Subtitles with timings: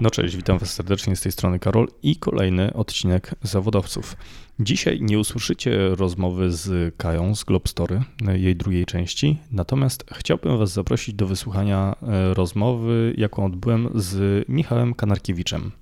[0.00, 4.16] No cześć, witam Was serdecznie z tej strony Karol i kolejny odcinek Zawodowców.
[4.60, 8.02] Dzisiaj nie usłyszycie rozmowy z Kają z Globstory,
[8.34, 14.94] jej drugiej części, natomiast chciałbym Was zaprosić do wysłuchania e, rozmowy, jaką odbyłem z Michałem
[14.94, 15.72] Kanarkiewiczem.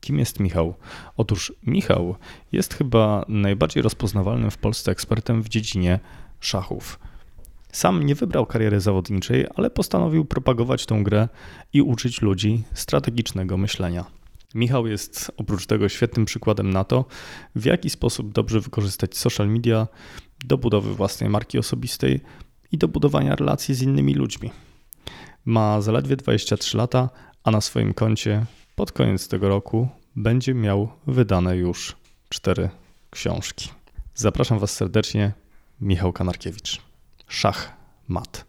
[0.00, 0.74] Kim jest Michał?
[1.16, 2.14] Otóż Michał
[2.52, 6.00] jest chyba najbardziej rozpoznawalnym w Polsce ekspertem w dziedzinie
[6.40, 6.98] szachów.
[7.72, 11.28] Sam nie wybrał kariery zawodniczej, ale postanowił propagować tę grę
[11.72, 14.04] i uczyć ludzi strategicznego myślenia.
[14.54, 17.04] Michał jest oprócz tego świetnym przykładem na to,
[17.54, 19.86] w jaki sposób dobrze wykorzystać social media
[20.44, 22.20] do budowy własnej marki osobistej
[22.72, 24.50] i do budowania relacji z innymi ludźmi.
[25.44, 27.10] Ma zaledwie 23 lata,
[27.44, 31.96] a na swoim koncie pod koniec tego roku będzie miał wydane już
[32.28, 32.70] cztery
[33.10, 33.70] książki.
[34.14, 35.32] Zapraszam Was serdecznie,
[35.80, 36.87] Michał Kanarkiewicz.
[37.28, 37.72] Szach
[38.06, 38.47] mat.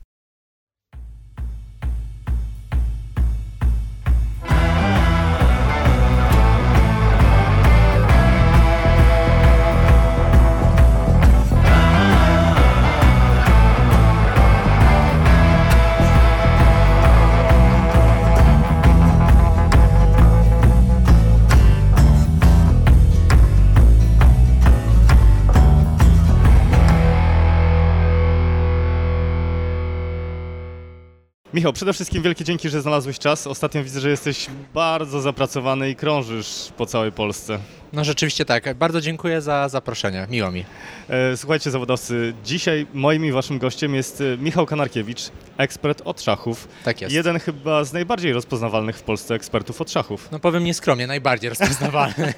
[31.54, 33.48] Michał, przede wszystkim wielkie dzięki, że znalazłeś czas.
[33.48, 37.60] Ostatnio widzę, że jesteś bardzo zapracowany i krążysz po całej Polsce.
[37.94, 38.74] No rzeczywiście tak.
[38.74, 40.28] Bardzo dziękuję za zaproszenie.
[40.30, 40.66] Miło mi.
[41.10, 45.22] E, słuchajcie zawodowcy, dzisiaj moim i waszym gościem jest e, Michał Kanarkiewicz,
[45.58, 46.68] ekspert od szachów.
[46.84, 47.14] Tak jest.
[47.16, 50.30] Jeden chyba z najbardziej rozpoznawalnych w Polsce ekspertów od szachów.
[50.32, 52.34] No powiem nieskromnie, najbardziej rozpoznawalny.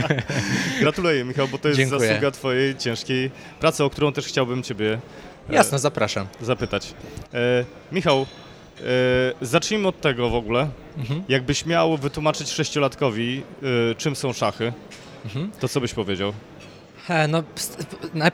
[0.80, 2.08] Gratuluję Michał, bo to jest Dziękuję.
[2.08, 3.30] zasługa twojej ciężkiej
[3.60, 4.98] pracy, o którą też chciałbym ciebie
[5.50, 6.26] e, Jasno, zapraszam.
[6.40, 6.94] zapytać.
[7.34, 8.26] E, Michał,
[9.42, 10.68] zacznijmy od tego w ogóle.
[10.98, 11.22] Mhm.
[11.28, 13.42] Jakbyś miał wytłumaczyć sześciolatkowi,
[13.90, 14.72] e, czym są szachy,
[15.24, 15.50] Mhm.
[15.60, 16.32] to co byś powiedział?
[17.08, 17.42] E, No,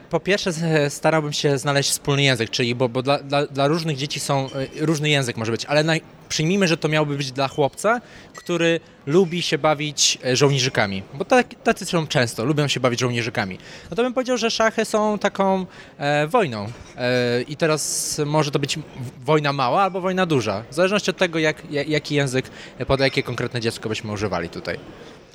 [0.09, 3.97] po pierwsze e, starałbym się znaleźć wspólny język, czyli bo, bo dla, dla, dla różnych
[3.97, 7.47] dzieci są e, różny język może być, ale naj, przyjmijmy, że to miałby być dla
[7.47, 8.01] chłopca,
[8.35, 13.57] który lubi się bawić żołnierzykami, bo tak, tacy są często, lubią się bawić żołnierzykami.
[13.89, 15.65] No to bym powiedział, że szachy są taką
[15.97, 16.67] e, wojną
[16.97, 18.79] e, i teraz może to być
[19.25, 22.49] wojna mała albo wojna duża, w zależności od tego, jak, ja- jaki język
[22.87, 24.79] pod jakie konkretne dziecko byśmy używali tutaj.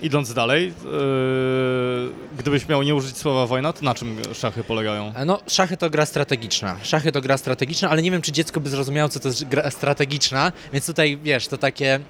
[0.03, 0.73] Idąc dalej, e,
[2.39, 5.13] gdybyś miał nie użyć słowa wojna, to na czym szachy polegają?
[5.17, 6.77] E, No, szachy to gra strategiczna.
[6.83, 9.71] Szachy to gra strategiczna, ale nie wiem, czy dziecko by zrozumiało, co to jest gra
[9.71, 12.01] strategiczna, więc tutaj, wiesz, to takie...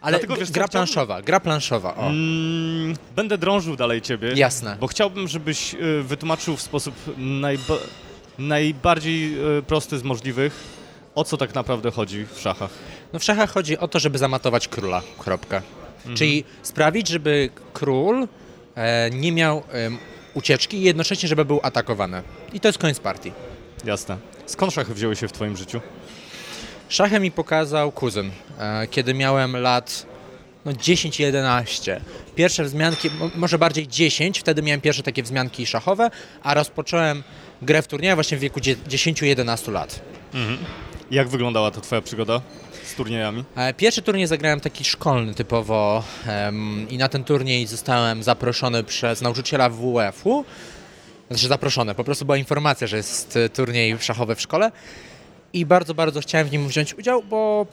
[0.00, 1.94] Ale Dlatego, wiesz gra planszowa, gra planszowa.
[1.94, 4.32] Mm, będę drążył dalej ciebie.
[4.36, 4.76] Jasne.
[4.80, 7.74] Bo chciałbym, żebyś e, wytłumaczył w sposób najba
[8.38, 9.36] najbardziej
[9.66, 10.60] prosty z możliwych,
[11.14, 12.70] o co tak naprawdę chodzi w szachach.
[13.12, 15.62] No w szachach chodzi o to, żeby zamatować króla, kropka.
[16.00, 16.16] Mhm.
[16.16, 18.28] Czyli sprawić, żeby król
[18.74, 19.98] e, nie miał em,
[20.34, 22.22] ucieczki i jednocześnie, żeby był atakowany.
[22.52, 23.32] I to jest koniec partii.
[23.84, 24.16] Jasne.
[24.46, 25.80] Skąd szachy wzięły się w twoim życiu?
[26.88, 30.06] Szachy mi pokazał kuzyn, e, kiedy miałem lat
[30.64, 32.00] no 10-11.
[32.36, 36.10] Pierwsze wzmianki, mo- może bardziej 10, wtedy miałem pierwsze takie wzmianki szachowe,
[36.42, 37.22] a rozpocząłem
[37.62, 40.00] grę w turnieju właśnie w wieku dzie- 10-11 lat.
[41.10, 42.40] Jak wyglądała ta twoja przygoda
[42.84, 43.44] z turniejami?
[43.56, 49.20] E, Pierwszy turniej zagrałem taki szkolny typowo em, i na ten turniej zostałem zaproszony przez
[49.22, 50.44] nauczyciela WF-u.
[51.30, 54.72] Znaczy zaproszony, po prostu była informacja, że jest turniej szachowy w szkole
[55.52, 57.66] i bardzo, bardzo chciałem w nim wziąć udział, bo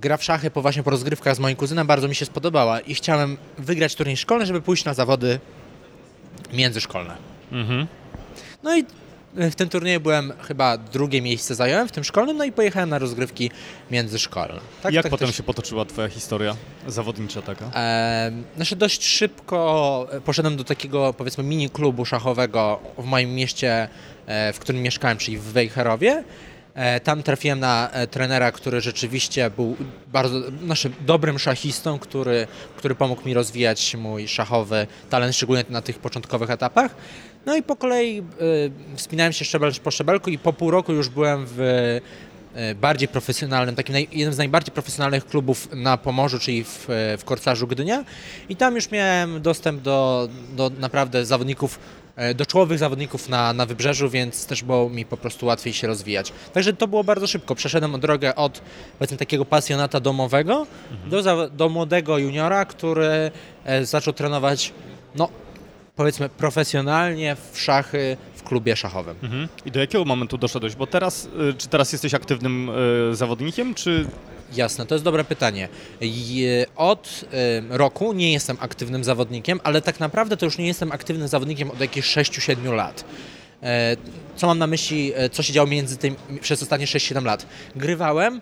[0.00, 2.94] gra w szachy po właśnie po rozgrywkach z moim kuzynem bardzo mi się spodobała i
[2.94, 5.40] chciałem wygrać turniej szkolny, żeby pójść na zawody
[6.52, 7.16] międzyszkolne.
[7.52, 7.86] Mhm.
[8.62, 8.84] No i
[9.34, 12.98] w tym turnieju byłem chyba drugie miejsce zająłem w tym szkolnym, no i pojechałem na
[12.98, 13.50] rozgrywki
[13.90, 14.60] międzyszkolne.
[14.82, 16.56] Tak, Jak tak potem też- się potoczyła twoja historia
[16.86, 17.70] zawodnicza taka?
[17.74, 23.88] E, znaczy dość szybko poszedłem do takiego powiedzmy mini klubu szachowego w moim mieście,
[24.26, 26.24] e, w którym mieszkałem, czyli w Wejherowie.
[26.74, 29.76] E, Tam trafiłem na e, trenera, który rzeczywiście był
[30.12, 32.46] bardzo znaczy, dobrym szachistą, który,
[32.76, 36.94] który pomógł mi rozwijać mój szachowy talent, szczególnie na tych początkowych etapach.
[37.46, 38.22] No i po kolei e,
[38.96, 41.60] wspinałem się szczebel po szczebelku i po pół roku już byłem w
[42.54, 46.86] e, bardziej profesjonalnym, takim naj, jednym z najbardziej profesjonalnych klubów na Pomorzu, czyli w,
[47.18, 48.04] w Korcarzu Gdynia.
[48.48, 51.78] I tam już miałem dostęp do, do naprawdę zawodników,
[52.16, 55.86] e, do czołowych zawodników na, na wybrzeżu, więc też było mi po prostu łatwiej się
[55.86, 56.32] rozwijać.
[56.52, 57.54] Także to było bardzo szybko.
[57.54, 58.62] Przeszedłem drogę od
[58.98, 60.66] powiedzmy takiego pasjonata domowego
[61.06, 63.30] do, za- do młodego juniora, który
[63.64, 64.72] e, zaczął trenować
[65.14, 65.28] no,
[65.96, 69.16] powiedzmy profesjonalnie w szachy w klubie szachowym.
[69.22, 69.48] Mhm.
[69.66, 70.74] I do jakiego momentu doszedłeś?
[70.74, 72.70] Bo teraz, y, czy teraz jesteś aktywnym
[73.12, 74.06] y, zawodnikiem, czy
[74.56, 75.68] Jasne, to jest dobre pytanie.
[76.76, 77.24] Od
[77.70, 81.80] roku nie jestem aktywnym zawodnikiem, ale tak naprawdę to już nie jestem aktywnym zawodnikiem od
[81.80, 83.04] jakichś 6-7 lat.
[83.62, 83.96] E,
[84.36, 87.46] co mam na myśli, e, co się działo między tym przez ostatnie 6-7 lat?
[87.76, 88.40] Grywałem,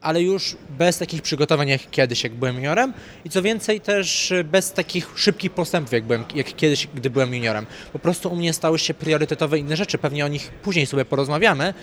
[0.00, 2.92] ale już bez takich przygotowań jak kiedyś, jak byłem juniorem
[3.24, 7.66] i co więcej też bez takich szybkich postępów, jak, byłem, jak kiedyś, gdy byłem juniorem.
[7.92, 11.74] Po prostu u mnie stały się priorytetowe inne rzeczy, pewnie o nich później sobie porozmawiamy,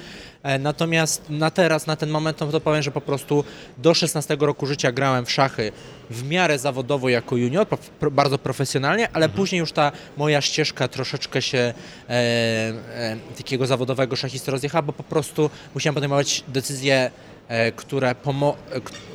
[0.44, 3.44] e, natomiast na teraz, na ten moment to powiem, że po prostu
[3.78, 5.72] do 16 roku życia grałem w szachy
[6.10, 7.68] w miarę zawodowo jako junior,
[8.12, 9.32] bardzo profesjonalnie, ale mhm.
[9.32, 11.74] później już ta moja ścieżka troszeczkę się e,
[12.10, 17.35] e, takiego zawodowego szachisty rozjechała, bo po prostu musiałem podejmować decyzje E,
[17.76, 18.16] które,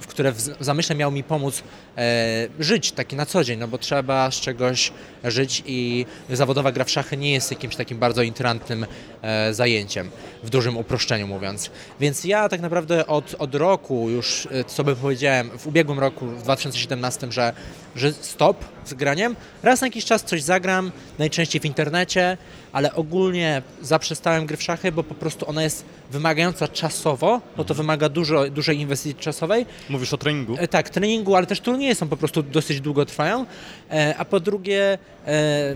[0.00, 1.62] w które w zamyśle miało mi pomóc e,
[2.61, 4.93] żyć taki na co dzień, no bo trzeba z czegoś
[5.25, 8.87] żyć i zawodowa gra w szachy nie jest jakimś takim bardzo intratnym
[9.23, 10.11] e, zajęciem,
[10.43, 11.70] w dużym uproszczeniu mówiąc.
[12.00, 17.32] Więc ja tak naprawdę od, od roku już sobie powiedziałem w ubiegłym roku, w 2017,
[17.32, 17.52] że,
[17.97, 19.37] że stop z graniem.
[19.62, 22.37] Raz na jakiś czas coś zagram, najczęściej w internecie,
[22.73, 27.75] ale ogólnie zaprzestałem gry w szachy, bo po prostu ona jest wymagająca czasowo, bo to
[27.75, 29.67] wymaga dużo, dużej inwestycji czasowej.
[29.88, 30.56] Mówisz o treningu?
[30.58, 31.61] E, tak, treningu, ale też
[31.91, 33.47] turnieje są po prostu dosyć długo trwają,
[33.91, 35.75] e, a po drugie e,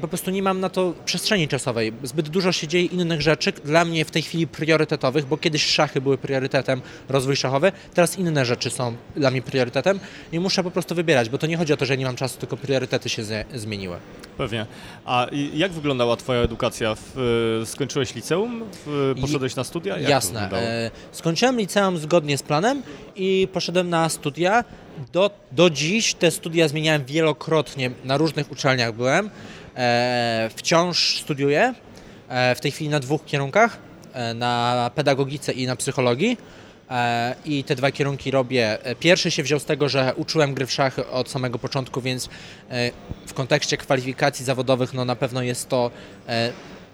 [0.00, 1.92] po prostu nie mam na to przestrzeni czasowej.
[2.02, 6.00] Zbyt dużo się dzieje innych rzeczy, dla mnie w tej chwili priorytetowych, bo kiedyś szachy
[6.00, 10.00] były priorytetem, rozwój szachowy, teraz inne rzeczy są dla mnie priorytetem
[10.32, 12.38] i muszę po prostu wybierać, bo to nie chodzi o to, że nie mam czasu,
[12.38, 13.22] tylko priorytety się
[13.54, 13.96] zmieniły.
[14.38, 14.66] Pewnie.
[15.04, 16.96] A jak wyglądała Twoja edukacja?
[17.64, 18.64] Skończyłeś liceum?
[19.20, 19.98] Poszedłeś na studia?
[19.98, 20.50] Jak Jasne.
[20.52, 22.82] E, skończyłem liceum zgodnie z planem
[23.16, 24.64] i poszedłem na studia.
[25.12, 29.30] Do, do dziś te studia zmieniałem wielokrotnie, na różnych uczelniach byłem.
[29.76, 31.74] E, wciąż studiuję,
[32.28, 33.78] e, w tej chwili na dwóch kierunkach,
[34.34, 36.36] na pedagogice i na psychologii.
[37.44, 38.78] I te dwa kierunki robię.
[39.00, 42.28] Pierwszy się wziął z tego, że uczyłem gry w szachy od samego początku, więc
[43.26, 45.90] w kontekście kwalifikacji zawodowych no na pewno jest to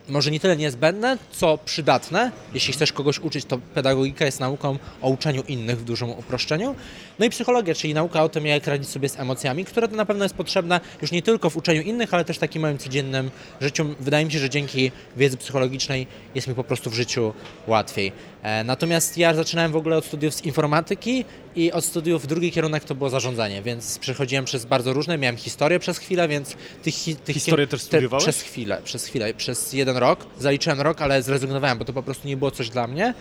[0.09, 2.33] może nie tyle niezbędne, co przydatne.
[2.55, 6.75] Jeśli chcesz kogoś uczyć, to pedagogika jest nauką o uczeniu innych w dużym uproszczeniu.
[7.19, 10.05] No i psychologia, czyli nauka o tym, jak radzić sobie z emocjami, która to na
[10.05, 13.31] pewno jest potrzebna już nie tylko w uczeniu innych, ale też w takim moim codziennym
[13.61, 13.95] życiu.
[14.01, 17.33] Wydaje mi się, że dzięki wiedzy psychologicznej jest mi po prostu w życiu
[17.67, 18.13] łatwiej.
[18.47, 21.25] E, natomiast ja zaczynałem w ogóle od studiów z informatyki
[21.57, 25.79] i od studiów drugi kierunek to było zarządzanie, więc przechodziłem przez bardzo różne, miałem historię
[25.79, 26.95] przez chwilę, więc tych,
[27.25, 28.25] tych Historię też studiowałeś?
[28.25, 32.03] Te, przez chwilę, przez chwilę, przez jeden rok, zaliczyłem rok, ale zrezygnowałem, bo to po
[32.03, 33.15] prostu nie było coś dla mnie.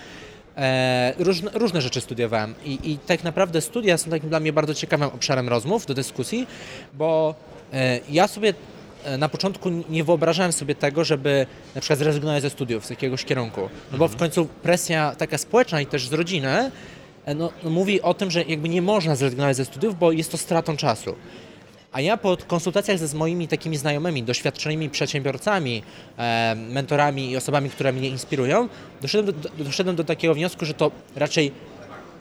[0.57, 4.73] E, różne, różne, rzeczy studiowałem I, i tak naprawdę studia są takim dla mnie bardzo
[4.73, 6.47] ciekawym obszarem rozmów, do dyskusji,
[6.93, 7.35] bo
[7.73, 8.53] e, ja sobie
[9.17, 13.69] na początku nie wyobrażałem sobie tego, żeby na przykład zrezygnować ze studiów z jakiegoś kierunku.
[13.91, 16.71] No bo w końcu presja taka społeczna i też z rodziny
[17.35, 20.37] no, no mówi o tym, że jakby nie można zrezygnować ze studiów, bo jest to
[20.37, 21.15] stratą czasu.
[21.91, 25.83] A ja po konsultacjach ze z moimi takimi znajomymi, doświadczonymi przedsiębiorcami,
[26.17, 28.69] e, mentorami i osobami, które mnie inspirują,
[29.01, 31.51] doszedłem do, doszedłem do takiego wniosku, że to raczej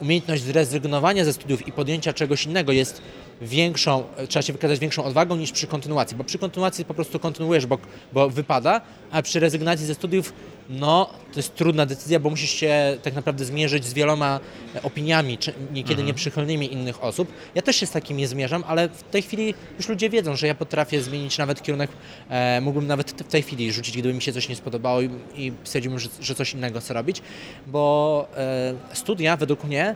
[0.01, 3.01] umiejętność zrezygnowania ze studiów i podjęcia czegoś innego jest
[3.41, 7.65] większą, trzeba się wykazać większą odwagą niż przy kontynuacji, bo przy kontynuacji po prostu kontynuujesz,
[7.65, 7.77] bo,
[8.13, 10.33] bo wypada, a przy rezygnacji ze studiów
[10.69, 14.39] no, to jest trudna decyzja, bo musisz się tak naprawdę zmierzyć z wieloma
[14.83, 16.07] opiniami, czy niekiedy mhm.
[16.07, 17.31] nieprzychylnymi innych osób.
[17.55, 20.55] Ja też się z takimi zmierzam, ale w tej chwili już ludzie wiedzą, że ja
[20.55, 21.91] potrafię zmienić nawet kierunek,
[22.29, 25.51] e, mógłbym nawet w tej chwili rzucić, gdyby mi się coś nie spodobało i, i
[25.63, 27.21] stwierdziłbym, że, że coś innego chcę robić,
[27.67, 29.95] bo e, studia według mnie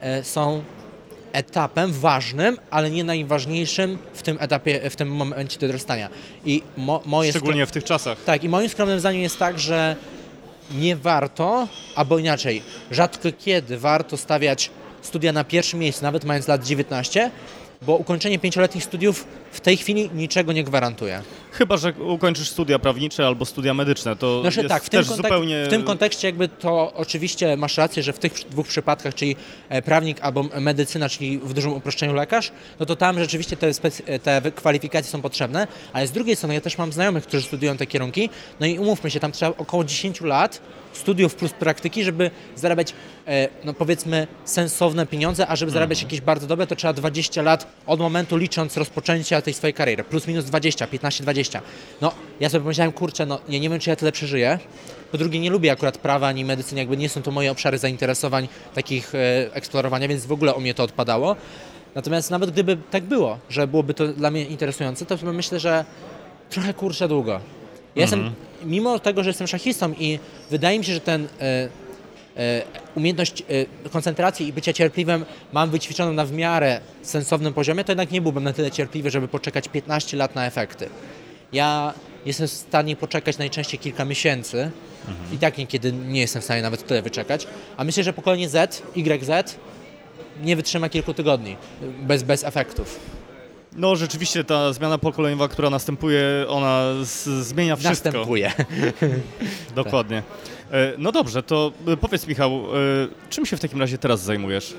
[0.00, 0.62] e, są
[1.36, 6.08] etapem ważnym, ale nie najważniejszym w tym etapie, w tym momencie dorastania.
[6.44, 8.24] I mo, moje Szczególnie w tych czasach.
[8.24, 9.96] Tak, i moim skromnym zdaniem jest tak, że
[10.70, 14.70] nie warto, albo inaczej, rzadko kiedy warto stawiać
[15.02, 17.30] studia na pierwszym miejscu, nawet mając lat 19,
[17.82, 19.26] bo ukończenie pięcioletnich studiów
[19.56, 21.22] w tej chwili niczego nie gwarantuje.
[21.52, 25.64] Chyba, że ukończysz studia prawnicze albo studia medyczne, to znaczy, jest tak, w też zupełnie...
[25.66, 29.36] W tym kontekście jakby to oczywiście masz rację, że w tych dwóch przypadkach, czyli
[29.68, 33.70] e, prawnik albo medycyna, czyli w dużym uproszczeniu lekarz, no to tam rzeczywiście te,
[34.18, 37.86] te kwalifikacje są potrzebne, ale z drugiej strony ja też mam znajomych, którzy studiują te
[37.86, 40.60] kierunki, no i umówmy się, tam trzeba około 10 lat
[40.96, 42.94] studiów plus praktyki, żeby zarabiać,
[43.26, 46.06] e, no powiedzmy, sensowne pieniądze, a żeby zarabiać mhm.
[46.06, 50.04] jakieś bardzo dobre, to trzeba 20 lat od momentu licząc rozpoczęcia tej swojej kariery.
[50.04, 51.62] Plus minus 20, 15, 20.
[52.00, 54.58] No, ja sobie pomyślałem, kurczę, no ja nie wiem, czy ja tyle przeżyję.
[55.12, 58.48] Po drugie, nie lubię akurat prawa ani medycyny, jakby nie są to moje obszary zainteresowań,
[58.74, 59.18] takich e,
[59.54, 61.36] eksplorowania, więc w ogóle o mnie to odpadało.
[61.94, 65.84] Natomiast nawet gdyby tak było, że byłoby to dla mnie interesujące, to myślę, że
[66.50, 67.32] trochę kurczę długo.
[67.32, 67.38] Ja
[68.04, 68.22] mhm.
[68.24, 68.32] jestem,
[68.70, 70.18] mimo tego, że jestem szachistą i
[70.50, 71.68] wydaje mi się, że ten, e,
[72.36, 72.62] e,
[72.96, 73.42] umiejętność
[73.84, 78.20] e, koncentracji i bycia cierpliwym mam wyćwiczoną na w miarę sensownym poziomie, to jednak nie
[78.20, 80.88] byłbym na tyle cierpliwy, żeby poczekać 15 lat na efekty.
[81.52, 81.94] Ja
[82.26, 84.70] jestem w stanie poczekać najczęściej kilka miesięcy
[85.32, 88.82] i tak niekiedy nie jestem w stanie nawet tyle wyczekać, a myślę, że pokolenie Z,
[88.96, 89.56] YZ
[90.42, 91.56] nie wytrzyma kilku tygodni
[92.02, 93.00] bez, bez efektów.
[93.76, 96.82] No rzeczywiście ta zmiana pokoleniowa, która następuje, ona
[97.40, 98.08] zmienia wszystko.
[98.08, 98.52] Następuje.
[99.74, 100.18] Dokładnie.
[100.18, 100.22] E,
[100.98, 102.78] No dobrze, to e, powiedz Michał, e,
[103.30, 104.74] czym się w takim razie teraz zajmujesz?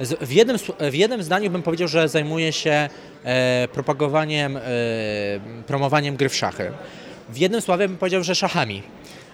[0.00, 0.56] Z- W jednym,
[0.90, 2.88] w jednym zdaniu bym powiedział, że zajmuję się
[3.24, 4.60] e, propagowaniem, e,
[5.66, 6.70] promowaniem gry w szachy.
[7.28, 8.82] W jednym słowie bym powiedział, że szachami.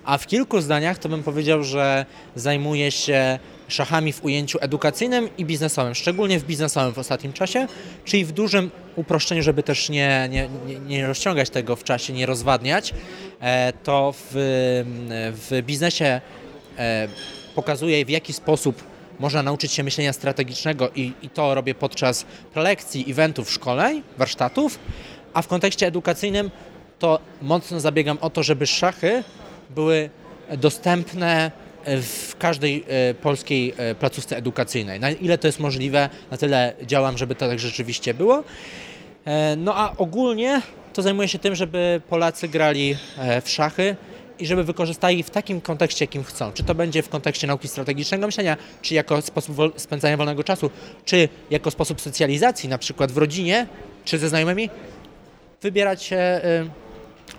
[0.05, 3.39] A w kilku zdaniach to bym powiedział, że zajmuję się
[3.69, 7.67] szachami w ujęciu edukacyjnym i biznesowym, szczególnie w biznesowym w ostatnim czasie,
[8.05, 10.49] czyli w dużym uproszczeniu, żeby też nie, nie,
[10.87, 12.95] nie, rozciągać tego w czasie, nie rozwadniać,
[13.41, 14.31] e, to w,
[15.51, 16.21] w biznesie
[16.79, 17.09] e,
[17.55, 18.85] pokazuję w jaki sposób
[19.19, 24.79] można nauczyć się myślenia strategicznego i, i to robię podczas prelekcji, eventów, szkoleń, warsztatów,
[25.35, 26.51] a w kontekście edukacyjnym
[26.99, 29.25] to mocno zabiegam o to, żeby szachy
[29.71, 30.11] były
[30.59, 31.51] dostępne
[31.87, 35.01] w każdej e, polskiej e, placówce edukacyjnej.
[35.01, 38.45] Na ile to jest możliwe, na tyle działam, żeby to tak rzeczywiście było.
[39.25, 40.63] E, No a ogólnie
[40.93, 42.97] to zajmuję się tym, żeby Polacy grali
[43.45, 43.97] w szachy
[44.39, 46.53] i żeby wykorzystali w takim kontekście, jakim chcą.
[46.53, 50.71] Czy to będzie w kontekście nauki strategicznego myślenia, czy jako sposób spędzania wolnego czasu,
[51.05, 53.67] czy jako sposób socjalizacji, na przykład w rodzinie,
[54.05, 54.71] czy ze znajomymi,
[55.63, 56.84] wybierać się y,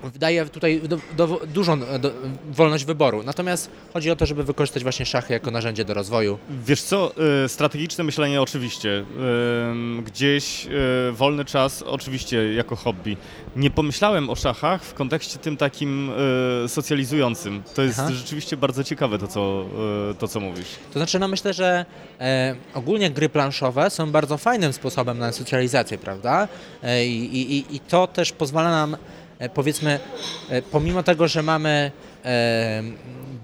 [0.09, 2.12] wydaje tutaj do, do, dużą e, do,
[2.51, 3.24] wolność wyboru.
[3.24, 6.38] Natomiast chodzi o to, żeby wykorzystać właśnie szachy jako narzędzie do rozwoju.
[6.65, 7.12] Wiesz co,
[7.43, 9.05] e, strategiczne myślenie oczywiście, e,
[10.03, 10.67] gdzieś
[11.12, 13.17] wolny czas oczywiście jako hobby.
[13.55, 16.12] Nie pomyślałem o szachach w kontekście tym takim
[16.67, 17.63] socjalizującym.
[17.75, 18.12] To jest Aha.
[18.12, 19.65] rzeczywiście bardzo ciekawe to, co,
[20.19, 20.67] to, co mówisz.
[20.93, 21.85] To znaczy, no myślę, że
[22.74, 26.47] ogólnie gry planszowe są bardzo fajnym sposobem na socjalizację, prawda?
[27.05, 28.97] I, i, I to też pozwala nam,
[29.53, 29.99] powiedzmy,
[30.49, 31.91] e, pomimo tego, że mamy
[32.25, 32.83] e,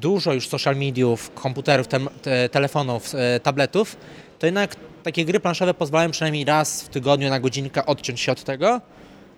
[0.01, 3.97] dużo już social mediów, komputerów, tem, te, telefonów, e, tabletów,
[4.39, 8.43] to jednak takie gry planszowe pozwalają przynajmniej raz w tygodniu na godzinkę odciąć się od
[8.43, 8.81] tego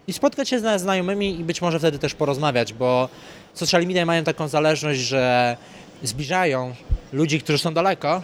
[0.07, 3.09] i spotkać się ze znajomymi i być może wtedy też porozmawiać, bo
[3.53, 5.57] social media mają taką zależność, że
[6.03, 6.75] zbliżają
[7.13, 8.21] ludzi, którzy są daleko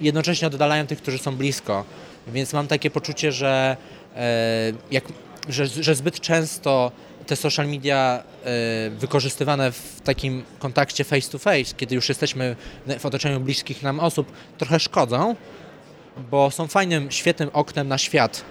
[0.00, 1.84] i jednocześnie oddalają tych, którzy są blisko.
[2.26, 3.76] Więc mam takie poczucie, że,
[4.16, 5.04] e, jak,
[5.48, 6.92] że, że zbyt często
[7.30, 12.56] te social media e, wykorzystywane w takim kontakcie face to face, kiedy już jesteśmy
[12.98, 15.36] w otoczeniu bliskich nam osób, trochę szkodzą,
[16.30, 18.44] bo są fajnym, świetnym oknem na świat,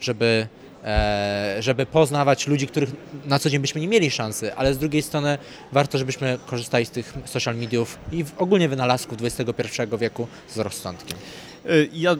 [0.00, 0.46] żeby,
[0.84, 2.90] e, żeby poznawać ludzi, których
[3.26, 5.38] na co dzień byśmy nie mieli szansy, ale z drugiej strony
[5.72, 11.18] warto, żebyśmy korzystali z tych social mediów i w, ogólnie wynalazków XXI wieku z rozsądkiem.
[11.66, 12.16] E, Ja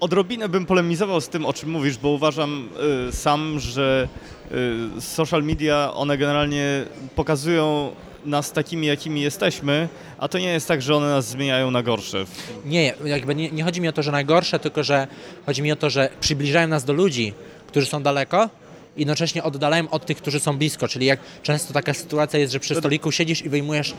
[0.00, 2.68] odrobinę bym polemizował z tym, o czym mówisz, bo uważam
[3.10, 4.08] sam, że
[5.00, 7.92] social media, one generalnie pokazują
[8.24, 12.24] nas takimi, jakimi jesteśmy, a to nie jest tak, że one nas zmieniają na gorsze.
[12.64, 15.06] Nie, jakby nie, nie chodzi mi o to, że najgorsze, tylko że
[15.46, 17.34] chodzi mi o to, że przybliżają nas do ludzi,
[17.66, 18.48] którzy są daleko,
[18.96, 20.88] jednocześnie oddalają od tych, którzy są blisko.
[20.88, 23.94] Czyli jak często taka sytuacja jest, że przy stoliku siedzisz i wyjmujesz,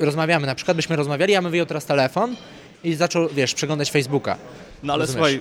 [0.00, 2.36] rozmawiamy, na przykład byśmy rozmawiali, ja bym wyjął teraz telefon
[2.84, 4.38] i zaczął, wiesz, przeglądać Facebooka.
[4.82, 5.32] No ale Rozumiesz?
[5.32, 5.34] słuchaj,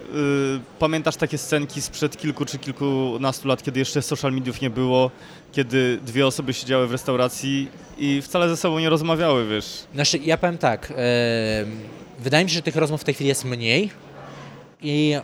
[0.55, 5.11] y, pamiętasz takie scenki sprzed kilku czy kilkunastu lat, kiedy jeszcze social mediów nie było,
[5.51, 9.83] kiedy dwie osoby siedziały w restauracji i wcale ze sobą nie rozmawiały, wiesz.
[9.93, 10.95] Znaczy, ja powiem tak, em,
[12.19, 13.89] wydaje mi się, że tych rozmów w tej chwili jest mniej
[14.81, 15.15] i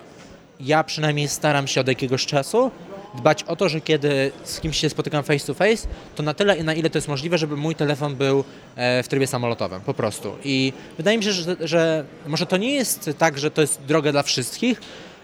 [0.60, 2.72] ja przynajmniej staram się od jakiegoś czasu
[3.16, 6.64] dbać o to, że kiedy z kimś się spotykam face to face, to na tyle,
[6.64, 8.44] na ile to jest możliwe, żeby mój telefon był
[8.76, 10.36] e, w trybie samolotowym, po prostu.
[10.44, 14.12] I wydaje mi się, że, że może to nie jest tak, że to jest droga
[14.12, 14.82] dla wszystkich,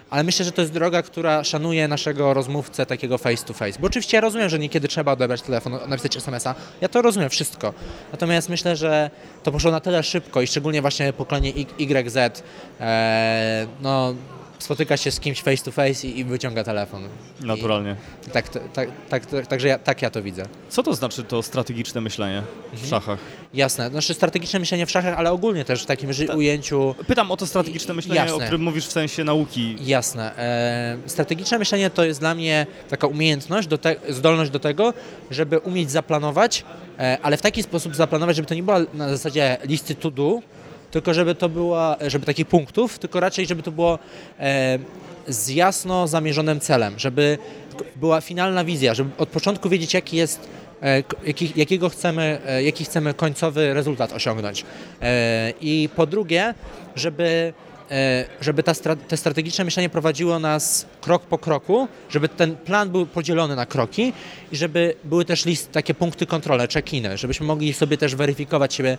[0.10, 3.80] ale myślę, że to jest droga, która szanuje naszego rozmówcę takiego face to face.
[3.80, 6.56] Bo oczywiście ja rozumiem, że niekiedy trzeba odebrać telefon, napisać SMS-a.
[6.82, 7.74] Ja to rozumiem wszystko.
[8.12, 9.10] Natomiast myślę, że
[9.44, 12.18] to poszło na tyle szybko i szczególnie właśnie pokolenie YZ
[12.80, 14.14] e, no,
[14.60, 17.04] spotyka się z kimś face to face i, i wyciąga telefon.
[17.42, 17.96] Naturalnie.
[18.28, 20.46] I tak, tak, tak, tak, tak, także ja, tak ja to widzę.
[20.70, 22.42] Co to znaczy to strategiczne myślenie
[22.74, 23.20] w szachach?
[23.54, 23.90] Jasne.
[23.90, 27.48] Znaczy strategiczne myślenie w szachach, ale ogólnie też w takim ży- ujęciu Pytam o to
[27.48, 28.46] strategiczne myślenie, o Jasne.
[28.46, 29.76] którym mówisz w sensie nauki.
[29.82, 30.38] Jasne.
[30.38, 34.94] E, strategiczne myślenie to jest dla mnie taka umiejętność, do te, zdolność do tego,
[35.32, 36.64] żeby umieć zaplanować,
[37.00, 40.40] e, ale w taki sposób zaplanować, żeby to nie była na zasadzie listy to do,
[40.96, 44.00] tylko żeby to była, żeby takich punktów, tylko raczej, żeby to było
[44.40, 44.80] e,
[45.28, 47.38] z jasno zamierzonym celem, żeby
[47.96, 50.50] była finalna wizja, żeby od początku wiedzieć, jaki jest
[50.82, 54.66] e, jaki, jakiego chcemy, e, jaki chcemy końcowy rezultat osiągnąć.
[55.02, 56.54] E, I po drugie,
[56.96, 57.54] żeby
[58.42, 58.74] żeby ta,
[59.08, 64.14] te strategiczne myślenie prowadziło nas krok po kroku, żeby ten plan był podzielony na kroki
[64.52, 68.98] i żeby były też list, takie punkty kontrolne, check-iny, żebyśmy mogli sobie też weryfikować siebie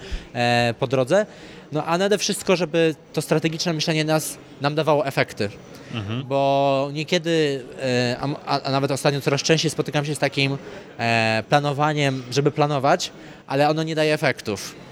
[0.78, 1.26] po drodze.
[1.72, 5.48] No a nade wszystko, żeby to strategiczne myślenie nas, nam dawało efekty.
[5.94, 6.24] Mhm.
[6.24, 8.16] Bo niekiedy, e,
[8.46, 10.58] a, a, nawet ostatnio coraz częściej spotykam się z takim
[10.98, 13.12] e, planowaniem, żeby planować,
[13.46, 14.85] ale ono nie daje efektów.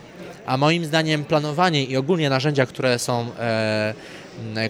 [0.47, 3.95] A moim zdaniem planowanie i ogólnie narzędzia, które są e,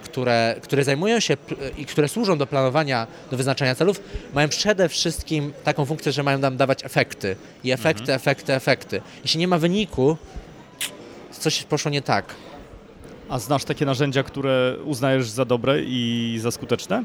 [0.03, 1.37] które, które zajmują się
[1.77, 4.01] i które służą do planowania, do wyznaczania celów,
[4.35, 7.37] mają przede wszystkim taką funkcję, że mają nam dawać efekty.
[7.65, 8.17] I efekty, mhm.
[8.17, 9.01] efekty, efekty.
[9.23, 10.17] Jeśli nie ma wyniku,
[11.31, 12.35] coś poszło nie tak.
[13.29, 17.05] A znasz takie narzędzia, które uznajesz za dobre i za skuteczne?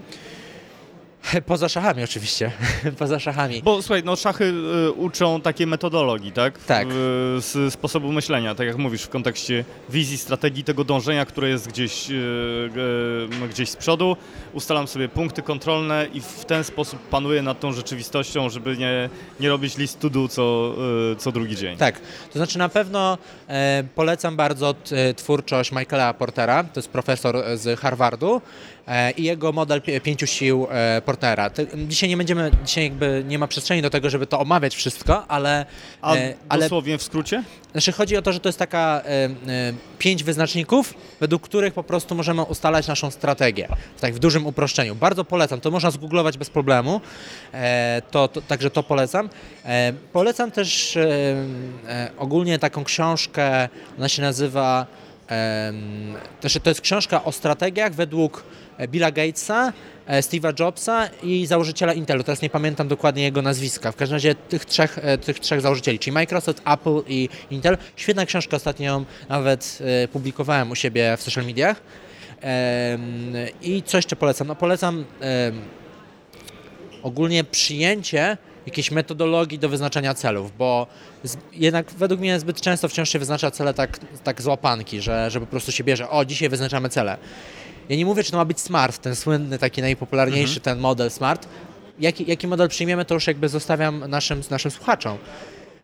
[1.46, 2.52] Poza szachami oczywiście,
[3.00, 3.62] poza szachami.
[3.64, 4.54] Bo słuchaj, no szachy
[4.88, 6.58] y, uczą takiej metodologii, tak?
[6.58, 6.88] Tak.
[7.40, 12.12] z sposobu myślenia, tak jak mówisz, w kontekście wizji, strategii, tego dążenia, które jest gdzieś,
[12.12, 12.14] y,
[13.44, 14.18] y, gdzieś z przodu.
[14.54, 19.10] Ustalam sobie punkty kontrolne i w ten sposób panuję nad tą rzeczywistością, żeby nie,
[19.40, 20.76] nie robić list to do co,
[21.14, 21.78] y, co drugi dzień.
[21.78, 27.44] Tak, to znaczy na pewno e, polecam bardzo t, twórczość Michaela Portera, to jest profesor
[27.56, 28.42] z Harvardu.
[28.90, 31.50] E, i jego model pięciu sił e, Portera.
[31.88, 35.66] Dzisiaj nie będziemy, dzisiaj jakby nie ma przestrzeni do tego, żeby to omawiać wszystko, ale...
[36.02, 37.44] A e, ale, dosłownie w skrócie?
[37.72, 39.02] Znaczy chodzi o to, że to jest taka
[40.00, 43.68] pięć wyznaczników, według których po prostu możemy ustalać naszą strategię.
[44.02, 44.96] Tak w dużym uproszczeniu.
[44.96, 47.02] Bardzo polecam, to można zgooglować bez problemu,
[48.12, 49.30] to, to, także to polecam.
[50.14, 50.98] Polecam też
[52.18, 54.88] ogólnie taką książkę, ona się nazywa
[56.64, 58.44] to jest książka o strategiach według
[58.80, 59.74] E, Billa Gatesa,
[60.08, 62.24] e, Steve'a Jobsa i założyciela Intelu.
[62.24, 63.92] Teraz nie pamiętam dokładnie jego nazwiska.
[63.92, 67.78] W każdym razie tych trzech, e, tych trzech założycieli, czyli Microsoft, Apple i Intel.
[67.96, 69.80] Świetna książka, ostatnio nawet
[70.14, 71.82] publikowałem u siebie w social mediach.
[73.62, 74.48] I co jeszcze polecam?
[74.48, 75.06] No polecam
[77.04, 78.38] ogólnie przyjęcie
[78.70, 80.88] jakiejś metodologii do wyznaczania celów, bo
[81.54, 85.40] jednak według mnie zbyt często wciąż się wyznacza cele tak, tak z łapanki, że, że
[85.40, 87.18] po prostu się bierze, o dzisiaj wyznaczamy cele.
[87.90, 90.64] Ja nie mówię, czy to ma być smart, ten słynny, taki najpopularniejszy, mhm.
[90.64, 91.48] ten model smart.
[92.00, 95.18] Jaki, jaki model przyjmiemy, to już jakby zostawiam naszym, naszym słuchaczom.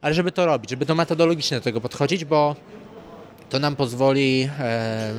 [0.02, 2.56] Ale żeby to robić, żeby to metodologicznie do tego podchodzić, bo
[3.50, 5.14] to nam pozwoli e,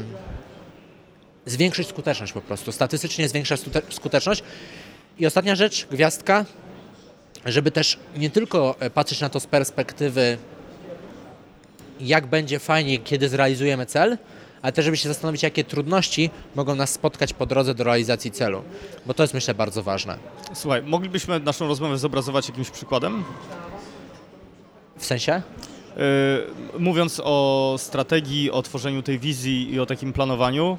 [1.46, 2.72] zwiększyć skuteczność po prostu.
[2.72, 3.56] Statystycznie zwiększa
[3.90, 4.42] skuteczność.
[5.18, 6.44] I ostatnia rzecz, gwiazdka,
[7.46, 10.38] żeby też nie tylko e, patrzeć na to z perspektywy,
[12.00, 14.18] jak będzie fajnie, kiedy zrealizujemy cel,
[14.62, 18.62] ale też żeby się zastanowić, jakie trudności mogą nas spotkać po drodze do realizacji celu,
[19.06, 20.18] bo to jest myślę bardzo ważne.
[20.54, 23.24] Słuchaj, moglibyśmy naszą rozmowę zobrazować jakimś przykładem?
[24.98, 25.42] W sensie?
[25.96, 26.02] Yy,
[26.80, 30.78] mówiąc o strategii, o tworzeniu tej wizji i o takim planowaniu,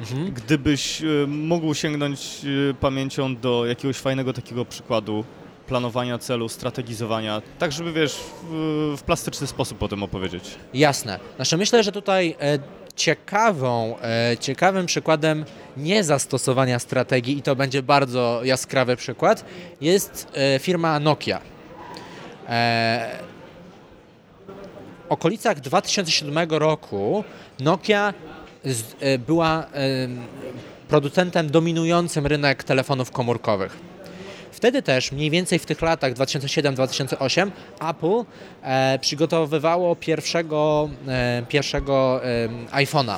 [0.00, 0.32] mhm.
[0.32, 2.40] gdybyś yy, mógł sięgnąć
[2.80, 5.24] pamięcią do jakiegoś fajnego takiego przykładu
[5.66, 10.44] planowania celu, strategizowania, tak żeby wiesz, w, w plastyczny sposób o tym opowiedzieć.
[10.74, 11.18] Jasne.
[11.36, 12.58] Znaczy myślę, że tutaj e,
[12.96, 15.44] ciekawą, e, ciekawym przykładem
[15.76, 19.44] niezastosowania strategii, i to będzie bardzo jaskrawy przykład,
[19.80, 21.40] jest e, firma Nokia.
[25.08, 27.24] W okolicach 2007 roku
[27.60, 28.14] Nokia
[29.26, 29.66] była
[30.88, 33.93] producentem dominującym rynek telefonów komórkowych.
[34.54, 37.50] Wtedy też, mniej więcej w tych latach 2007-2008,
[37.90, 38.24] Apple
[38.62, 42.48] e, przygotowywało pierwszego, e, pierwszego e,
[42.84, 43.16] iPhone'a.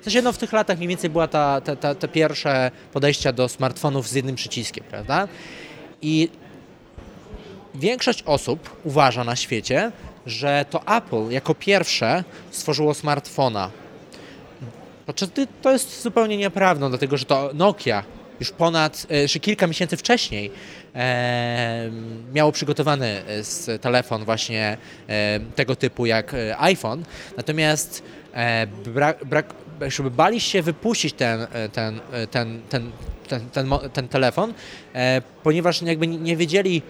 [0.00, 3.32] W sensie no, w tych latach mniej więcej była ta, ta, ta, te pierwsze podejścia
[3.32, 5.28] do smartfonów z jednym przyciskiem, prawda?
[6.02, 6.28] I
[7.74, 9.92] większość osób uważa na świecie,
[10.26, 13.70] że to Apple jako pierwsze stworzyło smartfona.
[15.62, 20.50] To jest zupełnie nieprawdą, dlatego że to Nokia już ponad, czy kilka miesięcy wcześniej
[20.94, 21.90] e,
[22.34, 23.22] miało przygotowany
[23.68, 24.76] e, telefon właśnie
[25.08, 27.04] e, tego typu jak e, iPhone,
[27.36, 28.02] natomiast
[28.34, 29.54] e, brak, brak,
[29.88, 32.90] żeby bali się wypuścić ten, ten, ten, ten,
[33.28, 34.54] ten, ten, ten telefon,
[34.94, 36.82] e, ponieważ jakby nie wiedzieli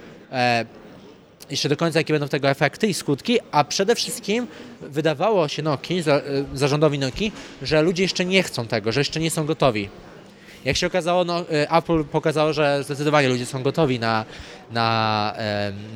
[1.50, 4.46] jeszcze do końca, jakie będą tego efekty i skutki, a przede wszystkim
[4.80, 6.02] wydawało się Noki,
[6.54, 7.32] zarządowi Noki,
[7.62, 9.88] że ludzie jeszcze nie chcą tego, że jeszcze nie są gotowi.
[10.64, 14.25] Jak się okazało, no, y, Apple pokazało, że zdecydowanie ludzie są gotowi na,
[14.71, 15.35] na,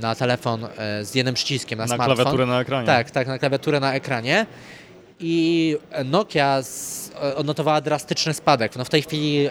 [0.01, 2.17] na telefon e, z jednym przyciskiem, na, na smartfon.
[2.17, 2.87] klawiaturę na ekranie.
[2.87, 4.47] Tak, tak, na klawiaturę na ekranie.
[5.21, 7.02] i Nokia z,
[7.37, 8.77] odnotowała drastyczny spadek.
[8.77, 9.51] No w tej chwili e,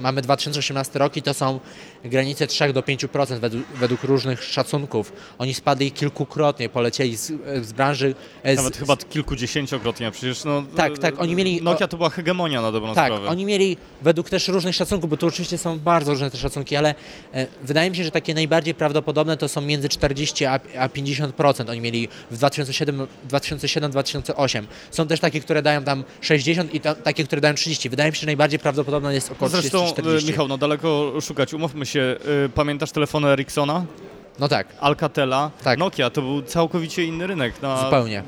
[0.00, 1.60] mamy 2018 rok i to są
[2.04, 5.12] granice 3 do 5% według, według różnych szacunków.
[5.38, 8.14] Oni spadli kilkukrotnie, polecieli z, z branży.
[8.42, 11.62] E, z, Nawet chyba kilkudziesięciokrotnie, przecież no, Tak, tak, oni mieli...
[11.62, 13.24] Nokia to była hegemonia na dobrą tak, sprawę.
[13.24, 16.76] Tak, oni mieli według też różnych szacunków, bo tu oczywiście są bardzo różne te szacunki,
[16.76, 16.94] ale
[17.34, 21.70] e, wydaje mi się, że takie najbardziej prawdopodobne to są między 40 a, a 50%
[21.70, 24.64] oni mieli w 2007-2008.
[24.90, 27.88] Są też takie, które dają tam 60 i ta, takie, które dają 30.
[27.88, 31.54] Wydaje mi się, że najbardziej prawdopodobne jest około Zresztą, 30 40 Michał, no daleko szukać,
[31.54, 32.16] umówmy się.
[32.46, 33.84] Y, pamiętasz telefony Ericssona?
[34.38, 34.66] No tak.
[34.80, 35.78] Alcatela, tak.
[35.78, 37.62] Nokia to był całkowicie inny rynek.
[37.62, 38.22] Na, Zupełnie.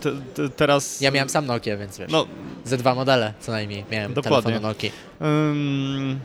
[0.00, 1.00] Te, te, teraz...
[1.00, 2.10] Ja miałem sam Nokia, więc wiesz.
[2.10, 2.26] No,
[2.64, 4.42] ze dwa modele co najmniej miałem Dokładnie.
[4.42, 4.90] telefonu Nokia.
[5.20, 6.20] Um,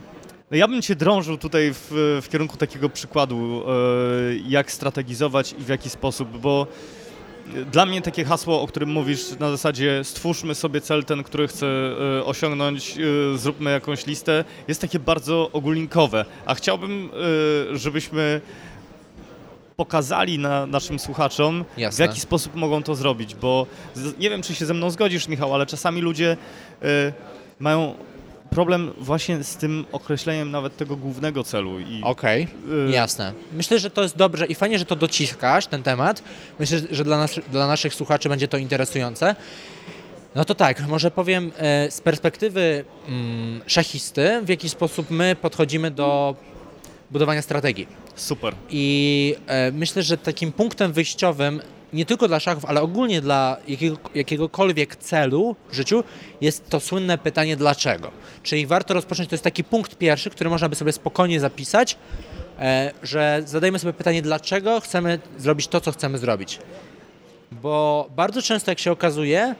[0.50, 3.62] ja bym Cię drążył tutaj w, w kierunku takiego przykładu,
[4.48, 6.66] jak strategizować i w jaki sposób, bo
[7.72, 11.66] dla mnie takie hasło, o którym mówisz na zasadzie stwórzmy sobie cel ten, który chcę
[11.66, 12.98] e, osiągnąć,
[13.34, 16.24] e, zróbmy jakąś listę, jest takie bardzo ogólnikowe.
[16.46, 17.10] A chciałbym,
[17.72, 18.40] e, żebyśmy
[19.76, 21.96] pokazali na naszym słuchaczom, Jasne.
[21.96, 23.66] w jaki sposób mogą to zrobić, bo
[24.18, 26.36] nie wiem, czy się ze mną zgodzisz, Michał, ale czasami ludzie
[27.60, 27.94] mają
[28.54, 31.70] problem właśnie z tym określeniem nawet tego głównego celu.
[32.02, 32.88] Okej, okay.
[32.88, 33.32] y jasne.
[33.52, 36.22] Myślę, że to jest dobrze i fajnie, że to dociskasz, ten temat.
[36.58, 39.36] Myślę, że dla, nas, dla naszych słuchaczy będzie to interesujące.
[40.34, 45.90] No to tak, może powiem e, z perspektywy mm, szachisty, w jaki sposób my podchodzimy
[45.90, 46.36] do
[47.10, 47.86] budowania strategii.
[48.16, 48.54] Super.
[48.70, 51.60] I e, myślę, że takim punktem wyjściowym
[51.92, 56.04] nie tylko dla szachów, ale ogólnie dla jakiego, jakiegokolwiek celu w życiu
[56.40, 58.10] jest to słynne pytanie dlaczego.
[58.42, 61.96] Czyli warto rozpocząć, to jest taki punkt pierwszy, który można by sobie spokojnie zapisać,
[62.58, 66.58] e, że zadajmy sobie pytanie dlaczego chcemy zrobić to, co chcemy zrobić.
[67.52, 69.54] Bo bardzo często, jak się okazuje,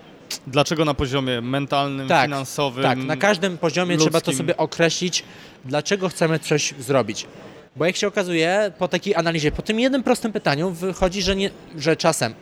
[0.47, 2.85] Dlaczego na poziomie mentalnym, tak, finansowym?
[2.85, 4.11] Tak, na każdym poziomie ludzkim.
[4.11, 5.25] trzeba to sobie określić,
[5.65, 7.27] dlaczego chcemy coś zrobić.
[7.77, 11.51] Bo jak się okazuje, po takiej analizie, po tym jednym prostym pytaniu wychodzi, że, nie,
[11.77, 12.35] że czasem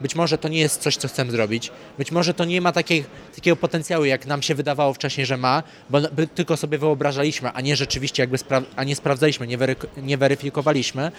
[0.00, 1.70] być może to nie jest coś, co chcemy zrobić.
[1.98, 5.62] Być może to nie ma takiej, takiego potencjału, jak nam się wydawało wcześniej, że ma,
[5.90, 6.00] bo
[6.34, 8.38] tylko sobie wyobrażaliśmy, a nie rzeczywiście jakby
[8.76, 11.12] a nie sprawdzaliśmy, nie, wery- nie weryfikowaliśmy.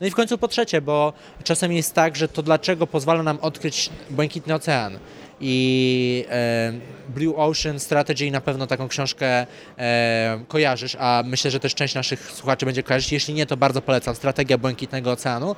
[0.00, 1.12] No i w końcu po trzecie, bo
[1.44, 4.98] czasem jest tak, że to dlaczego pozwala nam odkryć błękitny ocean
[5.42, 6.72] i e,
[7.08, 9.46] Blue Ocean Strategy na pewno taką książkę
[9.78, 13.12] e, kojarzysz, a myślę, że też część naszych słuchaczy będzie kojarzyć.
[13.12, 14.14] Jeśli nie, to bardzo polecam.
[14.14, 15.56] Strategia Błękitnego Oceanu.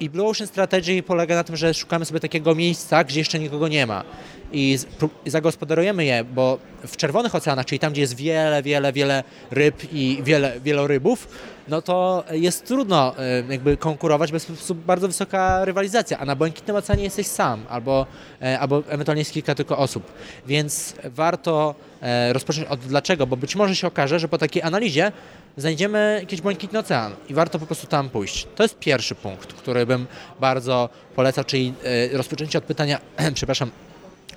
[0.00, 3.68] I Blue Ocean Strategy polega na tym, że szukamy sobie takiego miejsca, gdzie jeszcze nikogo
[3.68, 4.04] nie ma
[4.52, 4.78] i
[5.26, 10.20] zagospodarujemy je, bo w czerwonych oceanach, czyli tam, gdzie jest wiele, wiele, wiele ryb i
[10.22, 11.28] wiele wielorybów,
[11.68, 17.04] no to jest trudno e, jakby konkurować, bez bardzo wysoka rywalizacja, a na Błękitnym Oceanie
[17.04, 18.06] jesteś sam, albo,
[18.42, 20.12] e, albo ewentualnie jest kilka tylko osób,
[20.46, 25.12] więc warto e, rozpocząć od dlaczego, bo być może się okaże, że po takiej analizie
[25.56, 28.46] znajdziemy jakiś błękitny ocean i warto po prostu tam pójść.
[28.56, 30.06] To jest pierwszy punkt, który bym
[30.40, 31.74] bardzo polecał, czyli
[32.12, 33.00] rozpoczęcie od pytania,
[33.34, 33.70] przepraszam,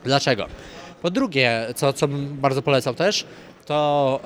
[0.04, 0.48] dlaczego.
[1.02, 3.26] Po drugie, co, co bym bardzo polecał też,
[3.72, 4.20] to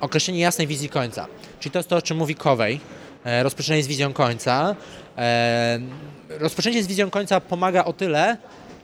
[0.00, 1.26] określenie jasnej wizji końca.
[1.60, 2.80] Czyli to jest to, o czym mówi Kowej,
[3.24, 4.76] e, rozpoczęcie z wizją końca.
[6.28, 8.36] Rozpoczęcie z wizją końca pomaga o tyle,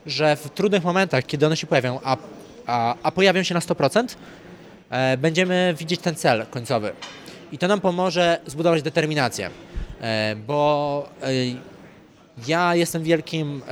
[0.07, 2.17] że w trudnych momentach, kiedy one się pojawią, a,
[2.67, 4.17] a, a pojawią się na 100%,
[4.91, 6.93] e, będziemy widzieć ten cel końcowy.
[7.53, 9.51] I to nam pomoże zbudować determinację,
[10.01, 11.09] e, bo
[12.49, 13.63] ja jestem wielkim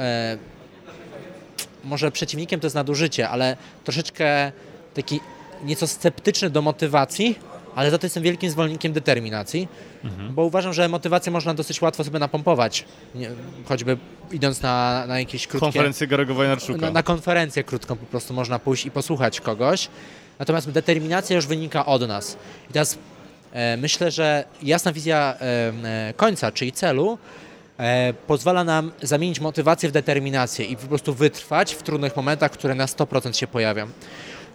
[1.84, 4.52] może przeciwnikiem to jest nadużycie, ale troszeczkę
[4.94, 5.20] taki
[5.64, 7.38] nieco sceptyczny do motywacji,
[7.74, 9.68] ale za to jestem wielkim zwolennikiem determinacji,
[10.04, 10.34] mhm.
[10.34, 13.30] bo uważam, że motywację można dosyć łatwo sobie napompować, nie,
[13.64, 13.96] choćby
[14.32, 15.66] idąc na, na jakieś krótkie...
[15.66, 16.80] Konferencję Garego Wojnarczuka.
[16.80, 19.88] Na, na konferencję krótką po prostu można pójść i posłuchać kogoś,
[20.38, 22.36] natomiast determinacja już wynika od nas.
[22.70, 22.98] I teraz
[23.52, 25.72] e, myślę, że jasna wizja e,
[26.08, 27.18] e końca, czyli celu,
[27.78, 32.74] e, pozwala nam zamienić motywację w determinację i po prostu wytrwać w trudnych momentach, które
[32.74, 33.86] na 100% się pojawią.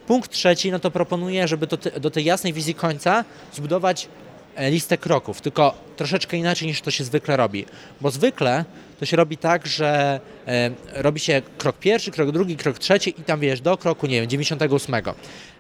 [0.09, 4.07] Punkt trzeci, no to proponuję, żeby do, te, do tej jasnej wizji końca zbudować
[4.55, 7.65] e, listę kroków, tylko troszeczkę inaczej niż to się zwykle robi.
[8.01, 8.65] Bo zwykle
[8.99, 13.23] to się robi tak, że e, robi się krok pierwszy, krok drugi, krok trzeci i
[13.23, 14.95] tam wiesz do kroku, nie wiem, 98.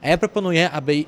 [0.01, 1.03] A ja proponuję, aby e,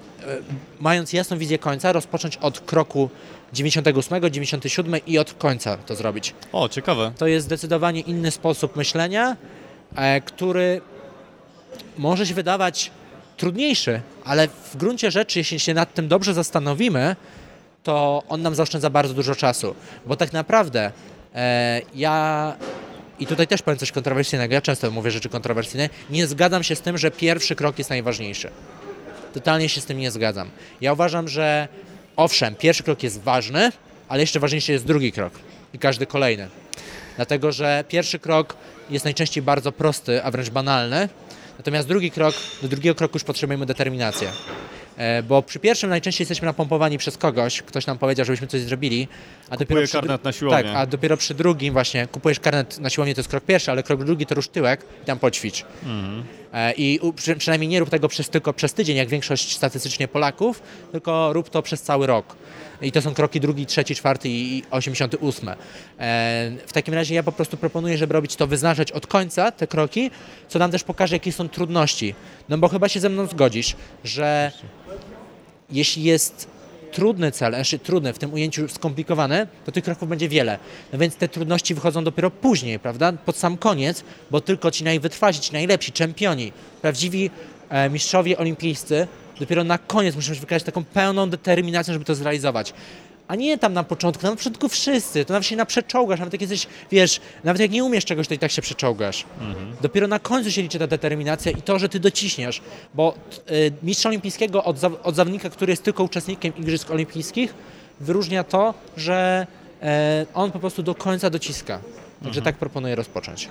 [0.79, 3.09] mając jasną wizję końca, rozpocząć od kroku
[3.53, 6.33] 98, 97 i od końca to zrobić.
[6.51, 7.11] O, ciekawe.
[7.17, 9.37] To jest zdecydowanie inny sposób myślenia,
[10.25, 10.81] który
[11.97, 12.91] może się wydawać
[13.41, 17.15] trudniejszy, ale w gruncie rzeczy, jeśli się nad tym dobrze zastanowimy,
[17.83, 19.75] to on nam zaoszczędza bardzo dużo czasu,
[20.05, 20.91] bo tak naprawdę
[21.35, 22.55] e, ja
[23.19, 26.81] i tutaj też powiem coś kontrowersyjnego, ja często mówię rzeczy kontrowersyjne, nie zgadzam się z
[26.81, 28.49] tym, że pierwszy krok jest najważniejszy.
[29.33, 30.49] Totalnie się z tym nie zgadzam.
[30.81, 31.67] Ja uważam, że
[32.15, 33.71] owszem, pierwszy krok jest ważny,
[34.09, 35.33] ale jeszcze ważniejszy jest drugi krok
[35.73, 36.47] i każdy kolejny.
[37.15, 38.55] Dlatego, że pierwszy krok
[38.89, 41.09] jest najczęściej bardzo prosty, a wręcz banalny,
[41.61, 44.27] natomiast drugi krok, do drugiego kroku już potrzebujemy determinację.
[44.97, 49.07] E, bo przy pierwszym najczęściej jesteśmy napompowani przez kogoś, ktoś nam powiedział, żebyśmy coś zrobili,
[49.49, 50.63] a dopiero przy, karnet na siłownię.
[50.63, 53.83] tak, a dopiero przy drugim właśnie kupujesz karnet na siłownię, to jest krok pierwszy, ale
[53.83, 55.65] krok drugi to rusz tyłek i tam poćwicz.
[55.83, 56.23] Mhm.
[56.53, 60.61] E, I przy, przynajmniej nie rób tego przez, tylko przez tydzień, jak większość statystycznie Polaków,
[60.91, 62.35] tylko rób to przez cały rok.
[62.81, 65.49] I to są kroki drugi, trzeci, czwarty i 88.
[65.49, 65.55] E,
[66.67, 70.11] w takim razie ja po prostu proponuję, żeby robić to, wyznaczać od końca te kroki,
[70.47, 72.15] co nam też pokaże, jakie są trudności.
[72.49, 74.51] No bo chyba się ze mną zgodzisz, że
[75.71, 76.47] jeśli jest
[76.91, 80.59] trudny cel, znaczy trudny, w tym ujęciu skomplikowane, to tych kroków będzie wiele.
[80.93, 83.13] No więc te trudności wychodzą dopiero później, prawda?
[83.13, 87.29] Pod sam koniec, bo tylko ci najwytrwasi, ci najlepsi, czempioni, prawdziwi
[87.69, 89.07] e, mistrzowie olimpijscy
[89.41, 92.73] dopiero na koniec musimy wykazać taką pełną determinację, żeby to zrealizować
[93.31, 96.67] a nie tam na początku, na początku wszyscy, to nawet się naprzeczołgasz, nawet jak jesteś,
[96.91, 99.25] wiesz, nawet jak nie umiesz czegoś, to i tak się przeczołgasz.
[99.41, 99.75] Mhm.
[99.81, 102.61] Dopiero na końcu się liczy ta determinacja i to, że ty dociśniesz,
[102.93, 103.15] bo
[103.51, 107.53] y, mistrz olimpijskiego od, od zawodnika, który jest tylko uczestnikiem Igrzysk Olimpijskich,
[107.99, 109.47] wyróżnia to, że
[109.83, 109.85] y,
[110.33, 111.79] on po prostu do końca dociska.
[112.23, 112.43] Także mhm.
[112.43, 113.49] tak proponuję rozpocząć.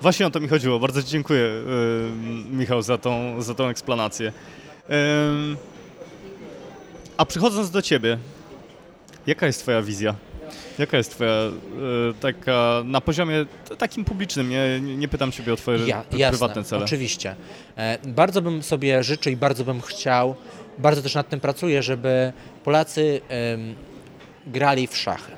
[0.00, 0.78] Właśnie o to mi chodziło.
[0.78, 4.32] Bardzo Ci dziękuję, y, Michał, za tą, za tą eksplanację.
[7.16, 8.18] A przychodząc do Ciebie,
[9.26, 10.14] jaka jest Twoja wizja?
[10.78, 11.50] Jaka jest Twoja e,
[12.20, 13.46] taka na poziomie
[13.78, 14.48] takim publicznym?
[14.48, 16.84] Nie, nie pytam Ciebie o Twoje ja, prywatne jasne, cele.
[16.84, 17.34] Oczywiście.
[17.76, 20.34] E, bardzo bym sobie życzył i bardzo bym chciał,
[20.78, 22.32] bardzo też nad tym pracuję, żeby
[22.64, 23.20] Polacy
[24.46, 25.32] grali w szachy.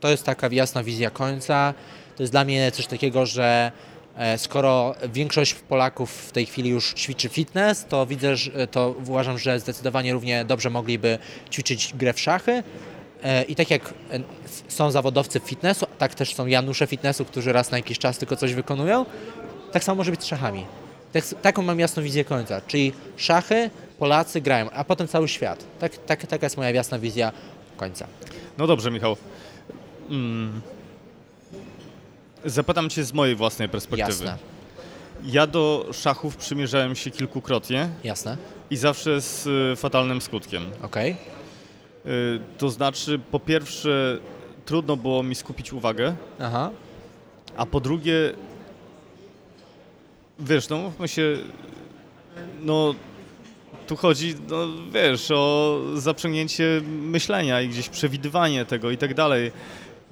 [0.00, 1.74] To jest taka jasna wizja końca.
[2.16, 3.72] To jest dla mnie coś takiego, że
[4.36, 8.34] skoro większość Polaków w tej chwili już ćwiczy fitness, to widzę,
[8.70, 11.18] to uważam, że zdecydowanie równie dobrze mogliby
[11.50, 12.62] ćwiczyć grę w szachy.
[13.22, 14.20] E, I tak jak e,
[14.68, 18.54] są zawodowcy fitnessu, tak też są Janusze fitnessu, którzy raz na jakiś czas tylko coś
[18.54, 19.06] wykonują,
[19.72, 20.66] tak samo może być z szachami.
[21.12, 25.64] Tak, taką mam jasną wizję końca, czyli szachy Polacy grają, a potem cały świat.
[25.80, 27.32] Tak, tak, taka jest moja jasna wizja
[27.76, 28.06] końca.
[28.58, 29.16] No dobrze, Michał.
[30.10, 30.60] Mm.
[32.44, 34.24] Zapytam Cię z mojej własnej perspektywy.
[34.24, 34.38] Jasne.
[35.24, 37.88] Ja do szachów przymierzałem się kilkukrotnie.
[38.04, 38.36] Jasne.
[38.70, 40.62] I zawsze z y, fatalnym skutkiem.
[40.82, 41.12] Okej.
[41.12, 41.32] Okay.
[42.58, 44.18] To znaczy, po pierwsze,
[44.64, 46.14] trudno było mi skupić uwagę.
[46.40, 46.70] Aha.
[47.56, 48.32] A po drugie,
[50.38, 51.36] wiesz, no mówmy się,
[52.62, 52.94] no
[53.86, 54.56] tu chodzi, no
[54.92, 59.52] wiesz, o zaprzęgnięcie myślenia i gdzieś przewidywanie tego i tak dalej.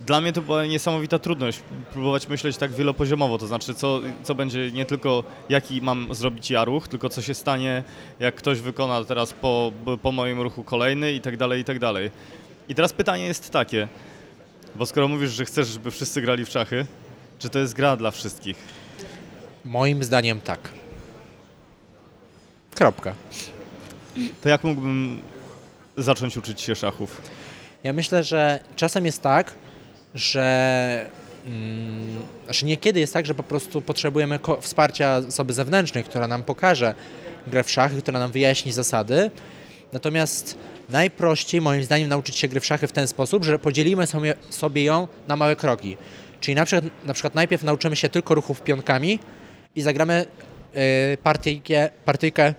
[0.00, 1.60] Dla mnie to była niesamowita trudność,
[1.92, 6.64] próbować myśleć tak wielopoziomowo, to znaczy co, co będzie nie tylko jaki mam zrobić ja
[6.64, 7.84] ruch, tylko co się stanie,
[8.20, 12.10] jak ktoś wykona teraz po, po moim ruchu kolejny i tak dalej, i tak dalej.
[12.68, 13.88] I teraz pytanie jest takie,
[14.74, 16.86] bo skoro mówisz, że chcesz, żeby wszyscy grali w szachy,
[17.38, 18.56] czy to jest gra dla wszystkich?
[19.64, 20.68] Moim zdaniem tak.
[22.74, 23.14] Kropka.
[24.42, 25.22] To jak mógłbym
[25.96, 27.20] zacząć uczyć się szachów?
[27.84, 29.54] Ja myślę, że czasem jest tak,
[30.14, 31.06] że
[32.44, 36.94] znaczy niekiedy jest tak, że po prostu potrzebujemy wsparcia osoby zewnętrznej, która nam pokaże
[37.46, 39.30] grę w szachy, która nam wyjaśni zasady.
[39.92, 44.34] Natomiast najprościej moim zdaniem nauczyć się gry w szachy w ten sposób, że podzielimy sobie,
[44.50, 45.96] sobie ją na małe kroki.
[46.40, 49.18] Czyli na przykład, na przykład najpierw nauczymy się tylko ruchów pionkami
[49.76, 50.26] i zagramy
[50.74, 50.80] yy,
[51.22, 52.54] partyjkę, partyjkę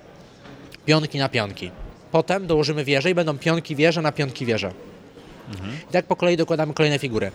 [0.85, 1.71] pionki na pionki.
[2.11, 4.71] Potem dołożymy wieże i będą pionki wieże na pionki wieże.
[5.51, 5.77] Mhm.
[5.89, 7.31] I tak po kolei dokładamy kolejne figury.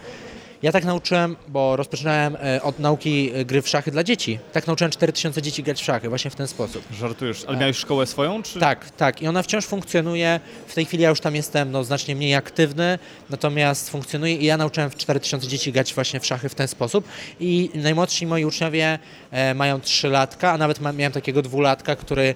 [0.63, 4.39] Ja tak nauczyłem, bo rozpoczynałem e, od nauki e, gry w szachy dla dzieci.
[4.53, 6.83] Tak nauczyłem 4000 dzieci grać w szachy, właśnie w ten sposób.
[6.93, 8.43] Żartujesz, ale miałeś szkołę swoją?
[8.43, 8.61] Czy?
[8.61, 9.23] Tak, tak.
[9.23, 10.41] I ona wciąż funkcjonuje.
[10.67, 12.99] W tej chwili ja już tam jestem no, znacznie mniej aktywny,
[13.31, 17.09] natomiast funkcjonuje i ja nauczyłem 4000 dzieci grać właśnie w szachy w ten sposób.
[17.41, 18.99] I najmłodsi moi uczniowie
[19.31, 22.35] e, mają 3 latka, a nawet miałem takiego dwulatka, który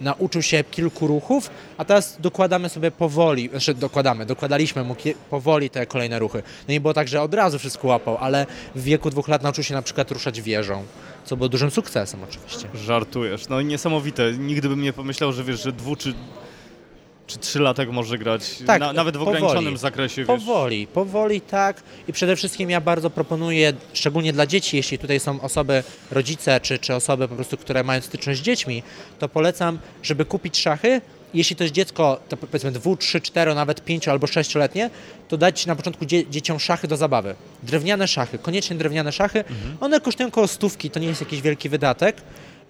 [0.00, 4.96] nauczył się kilku ruchów, a teraz dokładamy sobie powoli, znaczy dokładamy, dokładaliśmy mu
[5.30, 6.42] powoli te kolejne ruchy.
[6.68, 9.64] No nie było tak, że od razu wszystko łapał, ale w wieku dwóch lat nauczył
[9.64, 10.84] się na przykład ruszać wieżą,
[11.24, 12.68] co było dużym sukcesem oczywiście.
[12.74, 14.32] Żartujesz, no niesamowite.
[14.32, 16.14] Nigdy bym nie pomyślał, że wiesz, że dwu czy
[17.30, 20.16] czy trzylatek może grać, tak, na, nawet w powoli, ograniczonym zakresie.
[20.16, 20.26] Wiesz.
[20.26, 25.40] Powoli, powoli tak i przede wszystkim ja bardzo proponuję, szczególnie dla dzieci, jeśli tutaj są
[25.40, 28.82] osoby, rodzice czy, czy osoby po prostu, które mają styczność z dziećmi,
[29.18, 31.00] to polecam, żeby kupić szachy
[31.34, 34.90] jeśli to jest dziecko, to powiedzmy 2, 3, 4, nawet 5 albo 6-letnie,
[35.28, 37.34] to dać na początku dzie dzieciom szachy do zabawy.
[37.62, 39.38] Drewniane szachy, koniecznie drewniane szachy.
[39.38, 39.76] Mhm.
[39.80, 42.16] One kosztują około stówki, to nie jest jakiś wielki wydatek.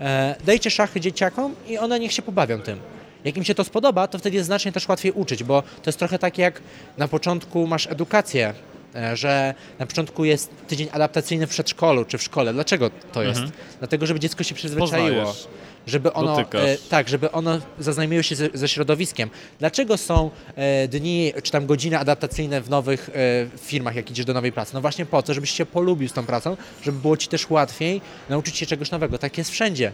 [0.00, 2.80] E, dajcie szachy dzieciakom i one niech się pobawią tym.
[3.24, 5.98] Jak im się to spodoba, to wtedy jest znacznie też łatwiej uczyć, bo to jest
[5.98, 6.62] trochę tak jak
[6.98, 8.54] na początku masz edukację,
[8.94, 12.52] e, że na początku jest tydzień adaptacyjny w przedszkolu czy w szkole.
[12.52, 13.40] Dlaczego to jest?
[13.40, 13.58] Mhm.
[13.78, 15.24] Dlatego, żeby dziecko się przyzwyczaiło.
[15.24, 15.48] Poznajesz
[15.86, 19.30] żeby ono, e, tak, żeby ono zaznajomiło się ze, ze, środowiskiem.
[19.58, 24.34] Dlaczego są e, dni czy tam godziny adaptacyjne w nowych e, firmach, jak idziesz do
[24.34, 24.74] nowej pracy?
[24.74, 28.00] No właśnie po to, żebyś się polubił z tą pracą, żeby było ci też łatwiej
[28.28, 29.18] nauczyć się czegoś nowego.
[29.18, 29.92] Tak jest wszędzie.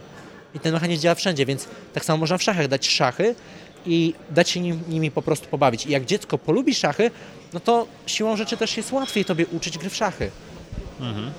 [0.57, 3.35] I ten mechanizm działa wszędzie, więc tak samo można w szachach dać szachy
[3.85, 5.85] i dać się nim, nimi po prostu pobawić.
[5.85, 7.11] I jak dziecko polubi szachy,
[7.53, 10.31] no to siłą rzeczy też jest łatwiej tobie uczyć gry w szachy.
[10.99, 11.31] Mhm.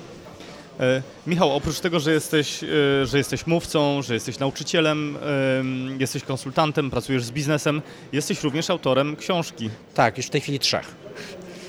[0.79, 2.67] E, Michał, oprócz tego, że jesteś, e,
[3.05, 5.17] że jesteś mówcą, że jesteś nauczycielem,
[5.99, 7.81] jesteś konsultantem, pracujesz z biznesem,
[8.13, 9.69] jesteś również autorem książki.
[9.93, 10.95] Tak, już w tej chwili trzech.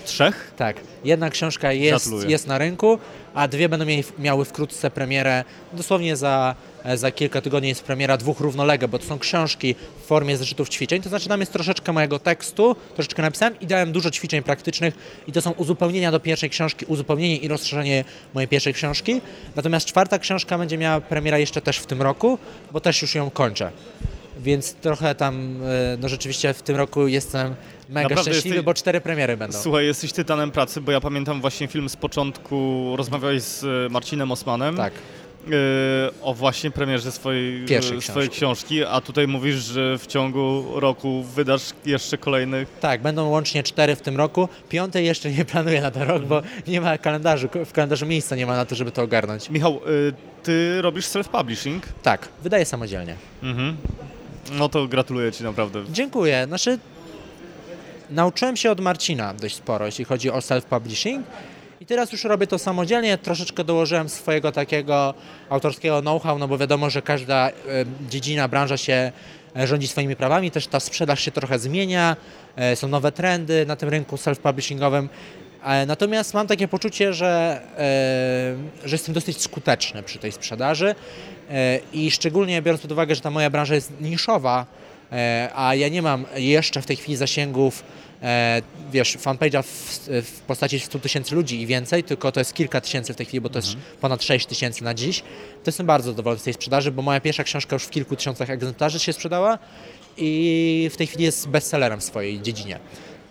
[0.05, 0.53] Trzech?
[0.57, 0.77] Tak.
[1.05, 2.99] Jedna książka jest, jest na rynku,
[3.35, 3.87] a dwie będą
[4.19, 5.45] miały wkrótce premierę.
[5.73, 6.55] Dosłownie za,
[6.95, 11.03] za kilka tygodni jest premiera dwóch równolegle, bo to są książki w formie zeszytów ćwiczeń.
[11.03, 14.95] To znaczy tam jest troszeczkę mojego tekstu, troszeczkę napisałem i dałem dużo ćwiczeń praktycznych
[15.27, 19.21] i to są uzupełnienia do pierwszej książki, uzupełnienie i rozszerzenie mojej pierwszej książki.
[19.57, 22.39] Natomiast czwarta książka będzie miała premiera jeszcze też w tym roku,
[22.73, 23.73] bo też już ją kończę
[24.43, 27.55] więc trochę tam, e, no rzeczywiście w tym roku jestem
[27.89, 28.65] mega Naprawdę szczęśliwy, jesteś...
[28.65, 29.59] bo cztery premiery będą.
[29.59, 34.33] Słuchaj, jesteś tytanem pracy, bo ja pamiętam właśnie film z początku, rozmawiałeś z e, Marcinem
[34.33, 34.77] Osmanem.
[34.77, 34.93] Tak.
[35.47, 35.53] Yy,
[36.23, 38.03] o właśnie premierze swojej, książki.
[38.03, 42.69] swojej książki, a tutaj mówisz, że w ciągu roku wydasz jeszcze kolejnych.
[42.81, 44.49] Tak, będą łącznie cztery w tym roku.
[44.69, 48.47] Piątej jeszcze nie planuję na ten rok, bo nie ma kalendarzu, w kalendarzu miejsca nie
[48.47, 49.51] ma na to, żeby to ogarnąć.
[49.51, 51.81] Michał, yy, ty robisz self-publishing?
[52.03, 53.15] Tak, wydaję samodzielnie.
[53.43, 53.77] Mhm.
[54.51, 55.85] No to gratuluję Ci naprawdę.
[55.91, 56.45] Dziękuję.
[56.47, 56.79] Znaczy,
[58.11, 61.23] nauczyłem się od Marcina dość sporo, jeśli chodzi o self-publishing.
[61.81, 65.15] I teraz już robię to samodzielnie, troszeczkę dołożyłem swojego takiego
[65.51, 67.51] autorskiego know-how, no bo wiadomo, że każda
[68.09, 69.13] dziedzina, branża się
[69.57, 72.17] e, rządzi swoimi prawami, też ta sprzedaż się trochę zmienia,
[72.57, 75.09] e, są nowe trendy na tym rynku self-publishingowym.
[75.65, 77.61] E, natomiast mam takie poczucie, że,
[78.85, 80.95] że jestem dosyć skuteczny przy tej sprzedaży
[81.51, 84.67] E, i szczególnie biorąc pod uwagę, że ta moja branża jest niszowa,
[85.13, 87.85] e, a ja nie mam jeszcze w tej chwili zasięgów
[88.23, 89.69] e, wiesz, fanpage'a w,
[90.27, 93.41] w, postaci 100 tysięcy ludzi i więcej, tylko to jest kilka tysięcy w tej chwili,
[93.41, 93.77] bo to mhm.
[93.79, 95.21] jest ponad 6 tysięcy na dziś.
[95.21, 98.51] To jestem bardzo zadowolony z tej sprzedaży, bo moja pierwsza książka już w kilku tysiącach
[98.51, 99.59] egzemplarzy się sprzedała
[100.17, 102.79] i w tej chwili jest bestsellerem w swojej dziedzinie.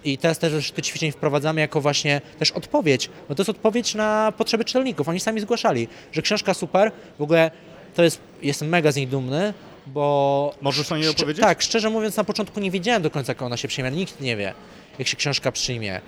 [0.03, 4.33] I teraz też te ćwiczeń wprowadzamy jako właśnie też odpowiedź, bo to jest odpowiedź na
[4.37, 5.09] potrzeby czytelników.
[5.09, 7.51] Oni sami zgłaszali, że książka super, w ogóle
[7.95, 9.53] to jest, jestem mega z niej dumny,
[9.87, 10.55] bo...
[10.61, 11.41] Możesz o niej opowiedzieć?
[11.41, 14.37] Tak, szczerze mówiąc na początku nie wiedziałem do końca, jak ona się przyjmie, nikt nie
[14.37, 14.53] wie,
[14.99, 16.01] jak się książka przyjmie.